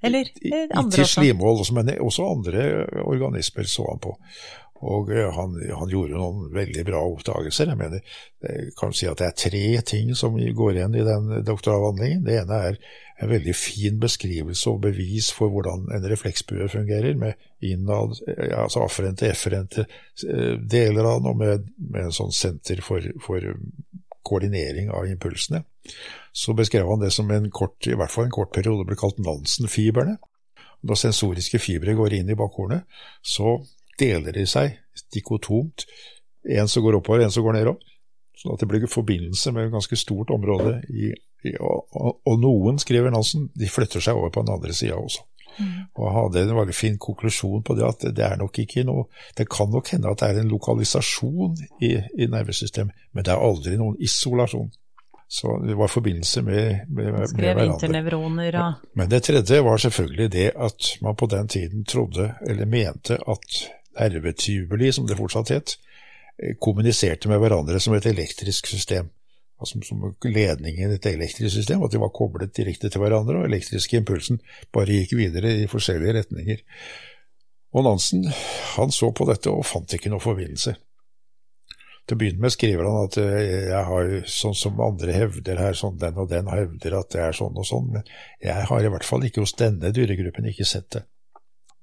Eller 0.05 0.29
andre 0.45 0.79
også? 0.79 0.97
Til 0.97 1.07
slimhold, 1.09 1.73
men 1.77 1.95
også 2.01 2.27
andre 2.29 2.65
organismer 3.05 3.69
så 3.69 3.87
han 3.89 4.03
på. 4.05 4.17
Og 4.83 5.09
han, 5.15 5.55
han, 5.79 5.89
gjorde 5.89 6.19
noen 6.19 6.51
veldig 6.53 6.83
bra 6.85 7.01
oppdagelser. 7.07 7.71
Jeg 7.71 7.79
mener, 7.79 8.17
jeg 8.43 8.73
kan 8.77 8.93
si 8.93 9.07
at 9.09 9.21
det 9.21 9.29
er 9.29 9.39
tre 9.39 9.67
ting 9.87 10.11
som 10.19 10.35
går 10.37 10.77
igjen 10.77 10.97
i 10.99 11.05
den 11.07 11.31
doktoravhandlingen. 11.47 12.25
Det 12.27 12.35
ene 12.43 12.59
er 12.69 12.79
en 13.23 13.31
veldig 13.31 13.55
fin 13.57 14.01
beskrivelse 14.03 14.73
og 14.73 14.83
bevis 14.85 15.31
for 15.33 15.53
hvordan 15.55 15.87
en 15.95 16.09
refleksbue 16.11 16.69
fungerer, 16.69 17.15
med 17.17 17.39
innad, 17.65 18.19
altså 18.51 18.83
afferente, 18.85 19.31
efferente 19.31 19.87
eh, 19.87 20.59
deler 20.59 21.07
av 21.07 21.23
den, 21.23 21.31
og 21.31 21.39
med, 21.41 21.71
med 21.79 22.09
en 22.09 22.17
sånn 22.19 22.35
senter 22.35 22.83
for, 22.85 23.07
for 23.25 23.47
koordinering 24.27 24.91
av 24.91 25.07
impulsene. 25.09 25.63
Så 26.35 26.57
beskrev 26.59 26.89
han 26.91 27.03
det 27.05 27.13
som 27.15 27.31
en 27.31 27.51
kort, 27.55 27.79
i 27.87 27.95
hvert 27.95 28.11
fall 28.11 28.27
en 28.27 28.35
kort 28.35 28.53
periode 28.55 28.87
ble 28.89 28.99
kalt 28.99 29.21
Nansen-fibrene. 29.23 30.19
Når 30.85 31.01
sensoriske 31.01 31.61
fibre 31.63 31.95
går 31.97 32.19
inn 32.19 32.33
i 32.33 32.37
bakhornet, 32.37 32.85
så 33.23 33.61
deler 34.01 34.37
de 34.37 34.47
seg 34.49 34.79
dikotomt. 35.15 35.87
En 36.45 36.69
som 36.69 36.85
går 36.85 36.99
oppover, 37.01 37.25
en 37.25 37.35
som 37.35 37.45
går 37.45 37.59
nedover. 37.59 37.93
Sånn 38.39 38.57
at 38.57 38.65
det 38.65 38.69
blir 38.69 38.91
forbindelse 38.91 39.53
med 39.55 39.69
et 39.69 39.75
ganske 39.75 39.97
stort 39.97 40.33
område. 40.35 40.81
I, 40.91 41.13
i, 41.47 41.55
og, 41.61 41.95
og, 42.27 42.35
noen, 42.43 42.81
skriver 42.83 43.15
Nansen, 43.15 43.49
de 43.55 43.71
flytter 43.71 44.03
seg 44.05 44.19
over 44.19 44.35
på 44.35 44.45
den 44.45 44.53
andre 44.57 44.75
sida 44.77 44.99
også. 44.99 45.25
Mm. 45.55 45.87
Og 45.95 46.09
hadde 46.11 46.43
en 46.43 46.57
veldig 46.59 46.75
fin 46.75 46.97
konklusjon 46.99 47.63
på 47.63 47.77
det, 47.79 47.87
at 47.87 48.07
det 48.17 48.25
er 48.27 48.41
nok 48.41 48.57
ikke 48.59 48.83
noe 48.83 49.05
Det 49.39 49.45
kan 49.47 49.69
nok 49.71 49.93
hende 49.93 50.11
at 50.11 50.19
det 50.19 50.31
er 50.33 50.41
en 50.41 50.51
lokalisasjon 50.51 51.61
i, 51.79 51.93
i 51.95 52.27
nervesystemet, 52.27 53.07
men 53.15 53.27
det 53.27 53.31
er 53.31 53.45
aldri 53.45 53.77
noen 53.79 53.95
isolasjon. 54.03 54.73
Så 55.31 55.55
det 55.67 55.77
var 55.79 55.89
forbindelse 55.89 56.43
med, 56.43 56.85
med, 56.89 57.13
med 57.13 57.33
hverandre. 57.39 57.65
Internevroner 57.67 58.59
og 58.61 58.99
Men 58.99 59.09
det 59.11 59.23
tredje 59.31 59.63
var 59.65 59.81
selvfølgelig 59.83 60.29
det 60.33 60.51
at 60.53 60.91
man 61.03 61.17
på 61.17 61.27
den 61.31 61.49
tiden 61.49 61.85
trodde, 61.85 62.35
eller 62.47 62.67
mente, 62.67 63.17
at 63.17 63.63
nervetubuli, 63.99 64.93
som 64.93 65.07
det 65.09 65.19
fortsatt 65.19 65.53
het, 65.55 65.77
eh, 66.39 66.57
kommuniserte 66.61 67.29
med 67.29 67.43
hverandre 67.43 67.81
som 67.81 67.95
et 67.95 68.07
elektrisk 68.07 68.67
system. 68.67 69.11
Altså 69.61 69.81
som 69.87 70.03
ledningen 70.25 70.91
i 70.91 70.95
et 70.95 71.07
elektrisk 71.07 71.55
system, 71.55 71.83
at 71.83 71.93
de 71.93 72.01
var 72.03 72.13
koblet 72.15 72.57
direkte 72.57 72.91
til 72.91 73.01
hverandre, 73.01 73.39
og 73.39 73.47
elektriske 73.49 73.97
impulsen 73.97 74.41
bare 74.75 74.99
gikk 74.99 75.15
videre 75.17 75.53
i 75.63 75.69
forskjellige 75.71 76.17
retninger. 76.19 76.65
Og 77.75 77.85
Nansen 77.87 78.27
han 78.77 78.93
så 78.95 79.11
på 79.15 79.27
dette 79.31 79.51
og 79.51 79.67
fant 79.67 79.95
ikke 79.95 80.11
noe 80.13 80.23
forbindelse. 80.23 80.75
Til 82.05 82.17
å 82.17 82.21
begynne 82.21 82.45
med 82.45 82.53
skriver 82.53 82.85
han 82.85 83.07
at 83.07 83.17
eh, 83.23 83.71
jeg 83.71 83.85
har, 83.89 84.11
sånn 84.29 84.57
som 84.59 84.83
andre 84.85 85.15
hevder 85.17 85.61
her, 85.63 85.79
sånn 85.79 85.97
den 86.03 86.19
og 86.21 86.29
den 86.29 86.51
hevder 86.53 86.99
at 86.99 87.15
det 87.15 87.23
er 87.25 87.37
sånn 87.37 87.57
og 87.57 87.65
sånn, 87.65 87.89
men 87.95 88.11
jeg 88.45 88.69
har 88.69 88.85
i 88.85 88.91
hvert 88.93 89.07
fall 89.09 89.25
ikke 89.25 89.41
hos 89.41 89.57
denne 89.57 89.93
dyregruppen 89.95 90.51
ikke 90.51 90.69
sett 90.69 90.91
det. 90.99 91.07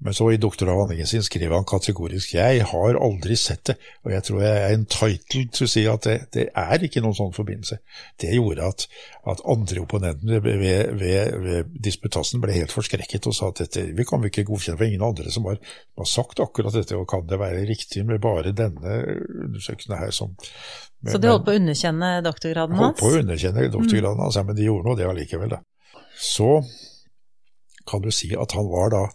Men 0.02 0.16
så 0.18 0.32
i 0.34 0.38
doktoravhandlingen 0.42 1.06
sin 1.08 1.22
skriver 1.22 1.54
han 1.54 1.66
kategorisk 1.70 2.34
jeg 2.34 2.64
har 2.66 2.98
aldri 2.98 3.36
sett 3.38 3.68
det, 3.70 3.76
og 4.02 4.14
jeg 4.16 4.26
tror 4.26 4.40
jeg 4.42 4.62
er 4.62 4.74
entitled 4.74 5.52
til 5.54 5.68
å 5.68 5.70
si 5.70 5.84
at 5.92 6.08
det, 6.08 6.16
det 6.34 6.46
er 6.58 6.86
ikke 6.88 7.04
noen 7.06 7.18
sånn 7.20 7.36
forbindelse. 7.36 7.78
Det 8.22 8.32
gjorde 8.34 8.70
at, 8.74 8.88
at 9.30 9.44
andre 9.54 9.84
opponentene 9.84 10.42
ved, 10.42 10.58
ved, 10.98 11.38
ved 11.46 11.70
disputasen 11.86 12.42
ble 12.42 12.56
helt 12.58 12.74
forskrekket 12.74 13.30
og 13.30 13.38
sa 13.38 13.52
at 13.54 13.62
dette 13.62 13.86
vi 13.94 14.08
kan 14.10 14.26
vi 14.26 14.34
ikke 14.34 14.48
godkjenne 14.50 14.82
for 14.82 14.90
ingen 14.90 15.06
andre 15.06 15.34
som 15.34 15.46
har, 15.52 15.62
har, 15.62 16.10
sagt 16.10 16.42
akkurat 16.42 16.80
dette, 16.80 16.98
og 16.98 17.06
kan 17.12 17.30
det 17.30 17.38
være 17.42 17.62
riktig 17.70 18.02
med 18.10 18.24
bare 18.26 18.56
denne 18.58 18.98
undersøkelsen 19.46 20.00
her 20.02 20.10
som 20.16 20.34
men, 20.34 21.14
Så 21.14 21.22
de 21.22 21.30
holdt 21.30 21.46
på 21.46 21.54
å 21.54 21.62
underkjenne 21.62 22.14
doktorgraden 22.26 22.78
hans? 22.78 22.90
Holdt 22.90 23.02
på 23.02 23.14
å 23.14 23.22
underkjenne 23.22 23.70
doktorgraden 23.70 24.18
mm. 24.18 24.26
hans, 24.26 24.42
ja, 24.42 24.48
men 24.50 24.58
de 24.58 24.66
gjorde 24.66 24.90
nå 24.90 24.98
det 24.98 25.08
allikevel, 25.10 25.54
da. 25.54 25.62
Så 26.18 26.60
kan 27.90 28.02
du 28.02 28.12
si 28.14 28.34
at 28.38 28.54
han 28.58 28.70
var 28.70 28.94
da 28.94 29.08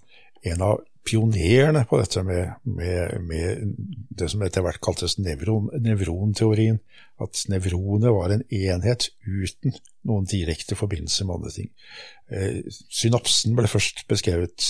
en 0.45 0.63
av 0.65 0.83
pionerene 1.07 1.85
på 1.87 2.01
dette 2.01 2.23
med, 2.27 2.57
med, 2.63 3.21
med, 3.23 3.75
det 4.19 4.29
som 4.33 4.43
etter 4.43 4.65
hvert 4.65 4.83
kaltes 4.83 5.17
nevron, 5.23 5.69
nevronteorien. 5.83 6.81
At 7.23 7.45
nevronet 7.49 8.13
var 8.13 8.35
en 8.35 8.43
enhet 8.53 9.09
uten 9.25 9.77
noen 10.07 10.27
direkte 10.29 10.77
forbindelse 10.79 11.27
med 11.27 11.39
andre 11.39 11.55
ting. 11.55 11.71
Eh, 12.29 12.59
synapsen 12.93 13.57
ble 13.57 13.71
først 13.71 14.05
beskrevet 14.11 14.67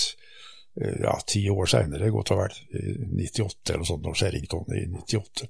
eh, 0.80 1.00
ja, 1.02 1.16
ti 1.26 1.46
år 1.50 1.72
seinere, 1.72 2.12
godt 2.14 2.34
og 2.36 2.44
vel, 2.44 2.60
i 2.76 2.94
98 3.32 3.72
eller 3.72 3.82
noe 3.82 3.90
sånt, 3.90 4.06
når 4.06 4.20
Sherrington 4.20 4.76
i 4.76 4.84
98. 4.92 5.48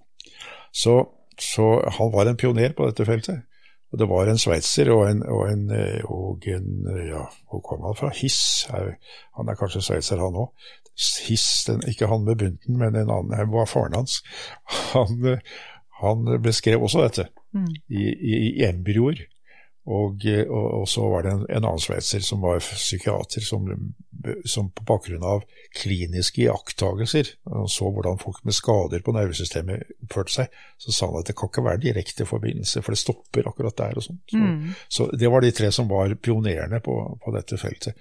Så, 0.76 0.96
så 1.40 1.68
han 1.98 2.14
var 2.14 2.30
en 2.30 2.38
pioner 2.40 2.76
på 2.76 2.88
dette 2.88 3.08
feltet. 3.08 3.44
Og 3.96 4.00
det 4.02 4.08
var 4.10 4.28
en 4.28 4.36
sveitser 4.36 4.90
og 4.92 5.06
en, 5.08 5.22
og 5.24 5.46
en, 5.48 5.70
eh, 5.72 6.02
og 6.12 6.44
en 6.52 6.66
ja, 7.00 7.22
hvor 7.48 7.62
kom 7.64 7.86
han 7.88 7.96
fra? 7.96 8.10
Hiss. 8.12 8.66
Han 8.68 9.48
er 9.48 9.56
kanskje 9.56 9.80
sveitser, 9.86 10.20
han 10.20 10.36
òg. 10.36 10.50
Hiss, 11.24 11.64
den, 11.64 11.80
ikke 11.88 12.10
han 12.10 12.26
med 12.26 12.36
bunten, 12.42 12.76
men 12.76 12.92
en 12.92 13.08
annen, 13.14 13.54
var 13.54 13.70
faren 13.70 13.96
hans. 13.96 14.18
Han, 14.92 15.40
han 16.02 16.28
beskrev 16.44 16.84
også 16.84 17.06
dette 17.06 17.24
mm. 17.56 17.72
i, 17.88 18.04
i, 18.04 18.36
i 18.50 18.66
embryoer. 18.68 19.24
Og, 19.86 20.24
og, 20.26 20.64
og, 20.80 20.88
så 20.90 21.04
var 21.12 21.22
det 21.22 21.30
en, 21.30 21.44
en 21.46 21.62
annen 21.62 21.82
sveitser 21.82 22.24
som 22.26 22.42
var 22.42 22.58
psykiater, 22.58 23.44
som, 23.46 23.68
som, 24.42 24.70
på 24.74 24.86
bakgrunn 24.88 25.22
av 25.22 25.44
kliniske 25.78 26.42
iakttagelser 26.42 27.30
og 27.52 27.68
så 27.70 27.90
hvordan 27.94 28.18
folk 28.18 28.40
med 28.48 28.56
skader 28.56 29.04
på 29.06 29.14
nervesystemet 29.14 29.92
oppførte 30.08 30.34
seg, 30.34 30.56
så 30.82 30.94
sa 30.94 31.10
han 31.10 31.20
at 31.20 31.30
det 31.30 31.36
kan 31.38 31.52
ikke 31.52 31.66
være 31.68 31.82
direkte 31.84 32.26
forbindelse, 32.26 32.82
for 32.82 32.96
det 32.96 33.02
stopper 33.02 33.46
akkurat 33.46 33.78
der 33.78 34.00
og 34.00 34.08
sånt. 34.08 34.24
Så, 34.32 34.42
mm. 34.42 34.74
så, 34.98 35.06
det 35.14 35.30
var 35.30 35.46
de 35.46 35.52
tre 35.54 35.70
som 35.74 35.90
var 35.90 36.16
pionerene 36.18 36.82
på, 36.82 36.96
på 37.22 37.36
dette 37.36 37.60
feltet. 37.60 37.94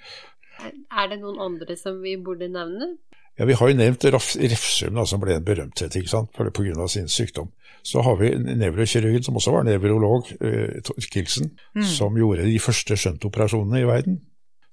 Er 0.65 1.11
det 1.11 1.19
noen 1.21 1.37
andre 1.43 1.77
som 1.77 2.01
vi 2.01 2.15
burde 2.17 2.49
nevne? 2.49 2.95
Ja, 3.37 3.45
Vi 3.45 3.53
har 3.53 3.69
jo 3.69 3.75
nevnt 3.75 4.05
Refsum, 4.05 5.05
som 5.05 5.19
ble 5.19 5.35
en 5.35 5.45
berømthet 5.45 5.95
ikke 5.95 6.11
sant, 6.11 6.31
pga. 6.31 6.87
sin 6.87 7.07
sykdom. 7.07 7.51
Så 7.83 8.01
har 8.01 8.15
vi 8.17 8.31
nevrokirurgen, 8.35 9.23
som 9.23 9.35
også 9.35 9.51
var 9.51 9.63
nevrolog, 9.67 10.31
eh, 10.41 10.81
Torkelsen, 10.81 11.51
mm. 11.75 11.83
som 11.83 12.15
gjorde 12.17 12.47
de 12.47 12.59
første 12.59 12.95
skjøntoperasjonene 12.97 13.81
i 13.83 13.85
verden. 13.85 14.21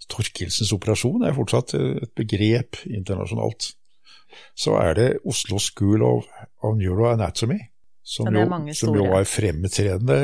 Torkelsens 0.09 0.73
operasjon 0.73 1.27
er 1.27 1.35
fortsatt 1.37 1.75
et 1.79 2.15
begrep 2.17 2.81
internasjonalt. 2.87 3.75
Så 4.57 4.79
er 4.81 4.95
det 4.97 5.11
Oslo 5.29 5.59
School 5.61 6.03
of, 6.07 6.25
of 6.63 6.79
Neuroanatomy, 6.79 7.59
som, 8.03 8.27
jo, 8.35 8.47
som 8.75 8.97
jo 8.97 9.05
var 9.13 9.27
fremtredende 9.29 10.17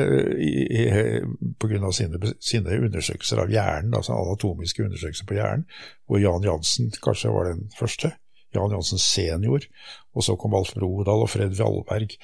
pga. 1.61 1.91
Sine, 1.95 2.33
sine 2.43 2.79
undersøkelser 2.87 3.43
av 3.45 3.53
hjernen, 3.53 3.93
altså 3.95 4.17
anatomiske 4.17 4.83
undersøkelser 4.83 5.29
på 5.29 5.37
hjernen, 5.37 5.67
hvor 6.07 6.19
Jan 6.19 6.43
Jansen 6.43 6.91
kanskje 7.03 7.31
var 7.31 7.53
den 7.53 7.69
første. 7.77 8.11
Jan 8.55 8.71
Johansen 8.73 9.01
senior, 9.01 9.65
og 10.13 10.25
så 10.25 10.35
kom 10.39 10.55
Alf 10.57 10.73
Brodal 10.77 11.25
og 11.25 11.29
Fred 11.31 11.57
Valberg 11.57 12.15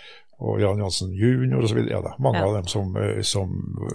og 0.43 0.59
Jan 0.59 0.79
Johansen 0.81 1.13
jr. 1.15 1.61
osv. 1.63 1.81
Ja, 1.87 2.01
da, 2.03 2.15
mange 2.19 2.41
ja. 2.41 2.47
av 2.47 2.55
dem 2.57 2.67
som, 2.67 2.95
eh, 2.99 3.21
som, 3.23 3.53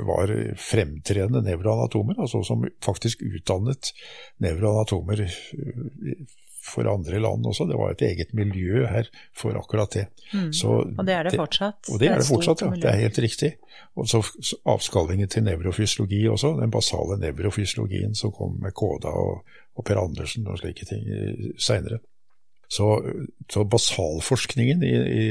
var 0.08 0.32
fremtredende 0.56 1.42
nevroanatomer, 1.44 2.20
altså 2.20 2.42
som 2.46 2.64
faktisk 2.84 3.24
utdannet 3.26 3.92
nevroanatomer 4.40 5.26
eh, 5.26 6.22
for 6.64 6.88
andre 6.88 7.20
land 7.20 7.46
også. 7.46 7.66
Det 7.68 7.76
var 7.76 7.92
et 7.92 8.02
eget 8.02 8.32
miljø 8.36 8.86
her 8.88 9.08
for 9.36 9.56
akkurat 9.58 9.92
det. 9.96 10.06
Mm. 10.32 10.52
Så, 10.52 10.68
og 10.84 11.06
det 11.06 11.14
er 11.14 11.28
det 11.28 11.36
fortsatt? 11.36 11.88
Og 11.88 11.98
det, 11.98 12.06
det 12.06 12.12
er 12.14 12.22
det 12.22 12.28
fortsatt, 12.28 12.62
ja. 12.64 12.70
Miljø. 12.70 12.82
Det 12.84 12.92
er 12.92 13.02
helt 13.04 13.18
riktig. 13.24 13.52
Og 13.96 14.08
så 14.08 14.22
avskallingen 14.68 15.28
til 15.28 15.44
nevrofysiologi 15.44 16.22
også, 16.28 16.54
den 16.60 16.72
basale 16.72 17.18
nevrofysiologien 17.20 18.14
som 18.14 18.32
kom 18.36 18.56
med 18.62 18.76
Koda 18.76 19.12
og, 19.12 19.44
og 19.76 19.86
Per 19.86 20.00
Andersen 20.00 20.48
og 20.48 20.60
slike 20.60 20.88
ting 20.88 21.08
eh, 21.08 21.50
seinere. 21.58 22.00
Så, 22.70 22.86
så 23.50 23.64
basalforskningen 23.66 24.84
i, 24.86 24.90
i, 24.94 25.22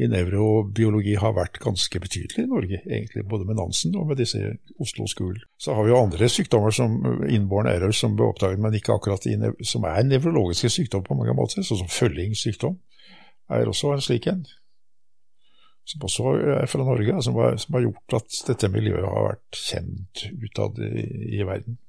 i, 0.00 0.06
nevrobiologi 0.08 1.12
har 1.20 1.34
vært 1.36 1.58
ganske 1.60 2.00
betydelig 2.00 2.46
i 2.46 2.48
Norge, 2.48 2.78
egentlig, 2.86 3.26
både 3.28 3.44
med 3.44 3.58
Nansen 3.60 3.98
og 4.00 4.06
med 4.08 4.16
disse 4.22 4.40
Oslo 4.80 5.04
School. 5.12 5.36
Så 5.60 5.76
har 5.76 5.84
vi 5.84 5.92
jo 5.92 5.98
andre 6.00 6.30
sykdommer 6.32 6.72
som 6.72 6.96
innborn 7.28 7.68
error 7.68 7.92
som 7.92 8.16
ble 8.16 8.30
oppdaget, 8.32 8.62
men 8.64 8.78
ikke 8.78 8.96
akkurat 8.96 9.28
i, 9.28 9.36
som 9.60 9.84
er 9.84 10.08
nevrologiske 10.08 10.72
sykdommer 10.72 11.10
på 11.10 11.18
mange 11.20 11.36
måter, 11.36 11.60
sånn 11.60 11.82
som 11.82 11.92
følgingssykdom 11.92 12.80
er 13.50 13.68
også 13.68 13.92
en 13.94 14.04
slik 14.04 14.26
en. 14.30 14.46
som 15.90 16.04
også 16.06 16.32
er 16.54 16.66
fra 16.70 16.84
Norge, 16.86 17.22
som 17.24 17.34
har, 17.40 17.56
som 17.58 17.74
har, 17.74 17.82
gjort 17.82 18.14
at 18.20 18.34
dette 18.46 18.68
miljøet 18.70 19.06
har 19.08 19.24
vært 19.26 19.58
kjent 19.58 20.26
utad 20.44 20.78
i, 20.86 21.06
i, 21.40 21.40
verden. 21.42 21.80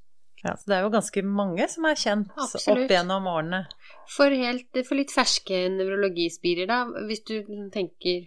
Ja, 0.43 0.55
så 0.57 0.71
Det 0.71 0.75
er 0.77 0.85
jo 0.85 0.93
ganske 0.93 1.23
mange 1.23 1.67
som 1.69 1.85
er 1.85 1.97
kjent 1.99 2.31
Absolutt. 2.35 2.85
opp 2.85 2.93
gjennom 2.95 3.27
årene. 3.29 3.63
For, 4.09 4.33
helt, 4.33 4.69
for 4.87 4.97
litt 4.97 5.13
ferske 5.13 5.65
nevrologispirer, 5.75 6.69
da, 6.69 6.83
hvis 7.07 7.21
du 7.29 7.35
tenker 7.73 8.23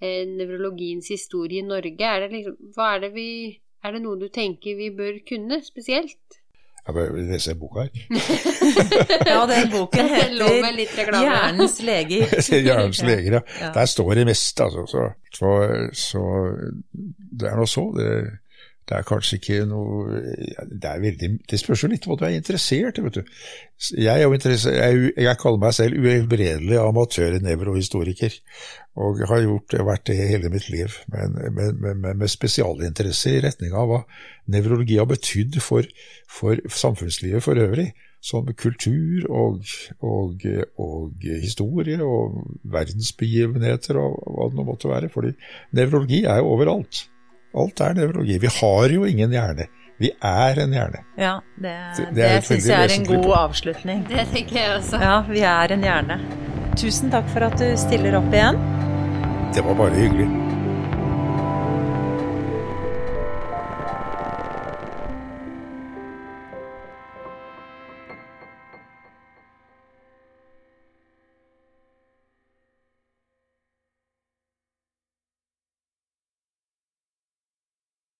eh, 0.00 0.22
nevrologiens 0.30 1.10
historie 1.10 1.64
i 1.64 1.66
Norge, 1.66 1.98
er 1.98 2.26
det, 2.26 2.30
liksom, 2.36 2.60
hva 2.76 2.94
er, 2.94 3.06
det 3.06 3.14
vi, 3.16 3.30
er 3.82 3.96
det 3.96 4.04
noe 4.04 4.20
du 4.20 4.28
tenker 4.32 4.78
vi 4.78 4.92
bør 4.94 5.18
kunne 5.26 5.58
spesielt? 5.66 6.40
Jeg 6.86 6.94
bør 6.96 7.18
lese 7.28 7.54
boka 7.60 7.82
her. 7.84 7.90
ja, 9.28 9.40
den 9.46 9.68
boken 9.70 10.08
heter 10.08 11.10
'Hjernens 11.12 11.82
leger'. 11.84 12.30
Hjernens 12.66 13.02
leger, 13.02 13.32
ja. 13.32 13.40
ja. 13.60 13.72
Der 13.74 13.84
står 13.84 14.14
det 14.14 14.26
mest, 14.26 14.60
altså. 14.60 14.86
Så, 14.86 15.10
så, 15.34 15.50
så 15.92 16.22
det 17.40 17.50
er 17.50 17.56
nå 17.56 17.66
så. 17.66 17.84
Det, 17.98 18.08
det 18.90 18.96
er 18.98 19.06
kanskje 19.06 19.36
ikke 19.38 19.56
noe 19.70 20.20
det, 20.66 20.92
veldig, 21.04 21.28
det 21.46 21.58
spørs 21.60 21.84
jo 21.84 21.90
litt 21.92 22.08
hva 22.08 22.16
du 22.18 22.24
er 22.26 22.34
interessert 22.34 22.98
i, 22.98 23.04
vet 23.04 23.20
du. 23.20 23.36
Jeg, 23.94 24.24
er 24.26 24.56
jeg, 24.66 25.12
jeg 25.14 25.38
kaller 25.38 25.62
meg 25.62 25.76
selv 25.76 26.00
uhelbredelig 26.02 26.80
amatør 26.82 27.36
i 27.38 27.42
nevrohistoriker, 27.44 28.34
og 28.98 29.22
har 29.30 29.44
gjort, 29.44 29.78
vært 29.86 30.08
det 30.10 30.18
hele 30.18 30.50
mitt 30.50 30.66
liv, 30.74 30.98
men 31.14 31.38
med, 31.54 31.78
med, 31.78 32.10
med 32.10 32.32
spesialinteresse 32.32 33.36
i 33.36 33.42
retning 33.46 33.78
av 33.78 33.92
hva 33.92 34.02
nevrologi 34.50 34.98
har 34.98 35.06
betydd 35.08 35.60
for, 35.62 35.86
for 36.26 36.58
samfunnslivet 36.82 37.46
for 37.46 37.62
øvrig 37.62 37.92
som 38.20 38.48
kultur 38.52 39.30
og, 39.32 39.62
og, 40.04 40.42
og, 40.76 41.30
historie 41.40 42.02
og 42.04 42.42
verdensbegivenheter 42.74 43.96
og 44.02 44.18
hva 44.26 44.50
det 44.50 44.58
nå 44.58 44.66
måtte 44.66 44.90
være. 44.90 45.08
fordi 45.08 45.32
nevrologi 45.78 46.24
er 46.24 46.42
jo 46.42 46.52
overalt. 46.58 47.06
Alt 47.54 47.80
er 47.82 47.94
nevrologi. 47.98 48.38
Vi 48.38 48.50
har 48.60 48.92
jo 48.94 49.04
ingen 49.08 49.32
hjerne. 49.34 49.66
Vi 50.00 50.10
er 50.24 50.60
en 50.62 50.72
hjerne. 50.72 51.02
Ja, 51.20 51.32
det, 51.60 51.74
det, 51.98 52.14
det 52.16 52.28
syns 52.46 52.68
jeg 52.70 52.86
er 52.86 52.94
en 52.94 53.08
god 53.08 53.32
avslutning. 53.36 54.04
Det 54.08 54.28
tenker 54.32 54.56
jeg 54.62 54.76
også. 54.78 55.00
Ja, 55.02 55.16
vi 55.28 55.42
er 55.44 55.74
en 55.76 55.84
hjerne. 55.84 56.20
Tusen 56.80 57.12
takk 57.12 57.28
for 57.34 57.44
at 57.44 57.58
du 57.60 57.66
stiller 57.76 58.16
opp 58.20 58.30
igjen. 58.32 58.60
Det 59.52 59.66
var 59.66 59.76
bare 59.82 59.98
hyggelig. 59.98 60.28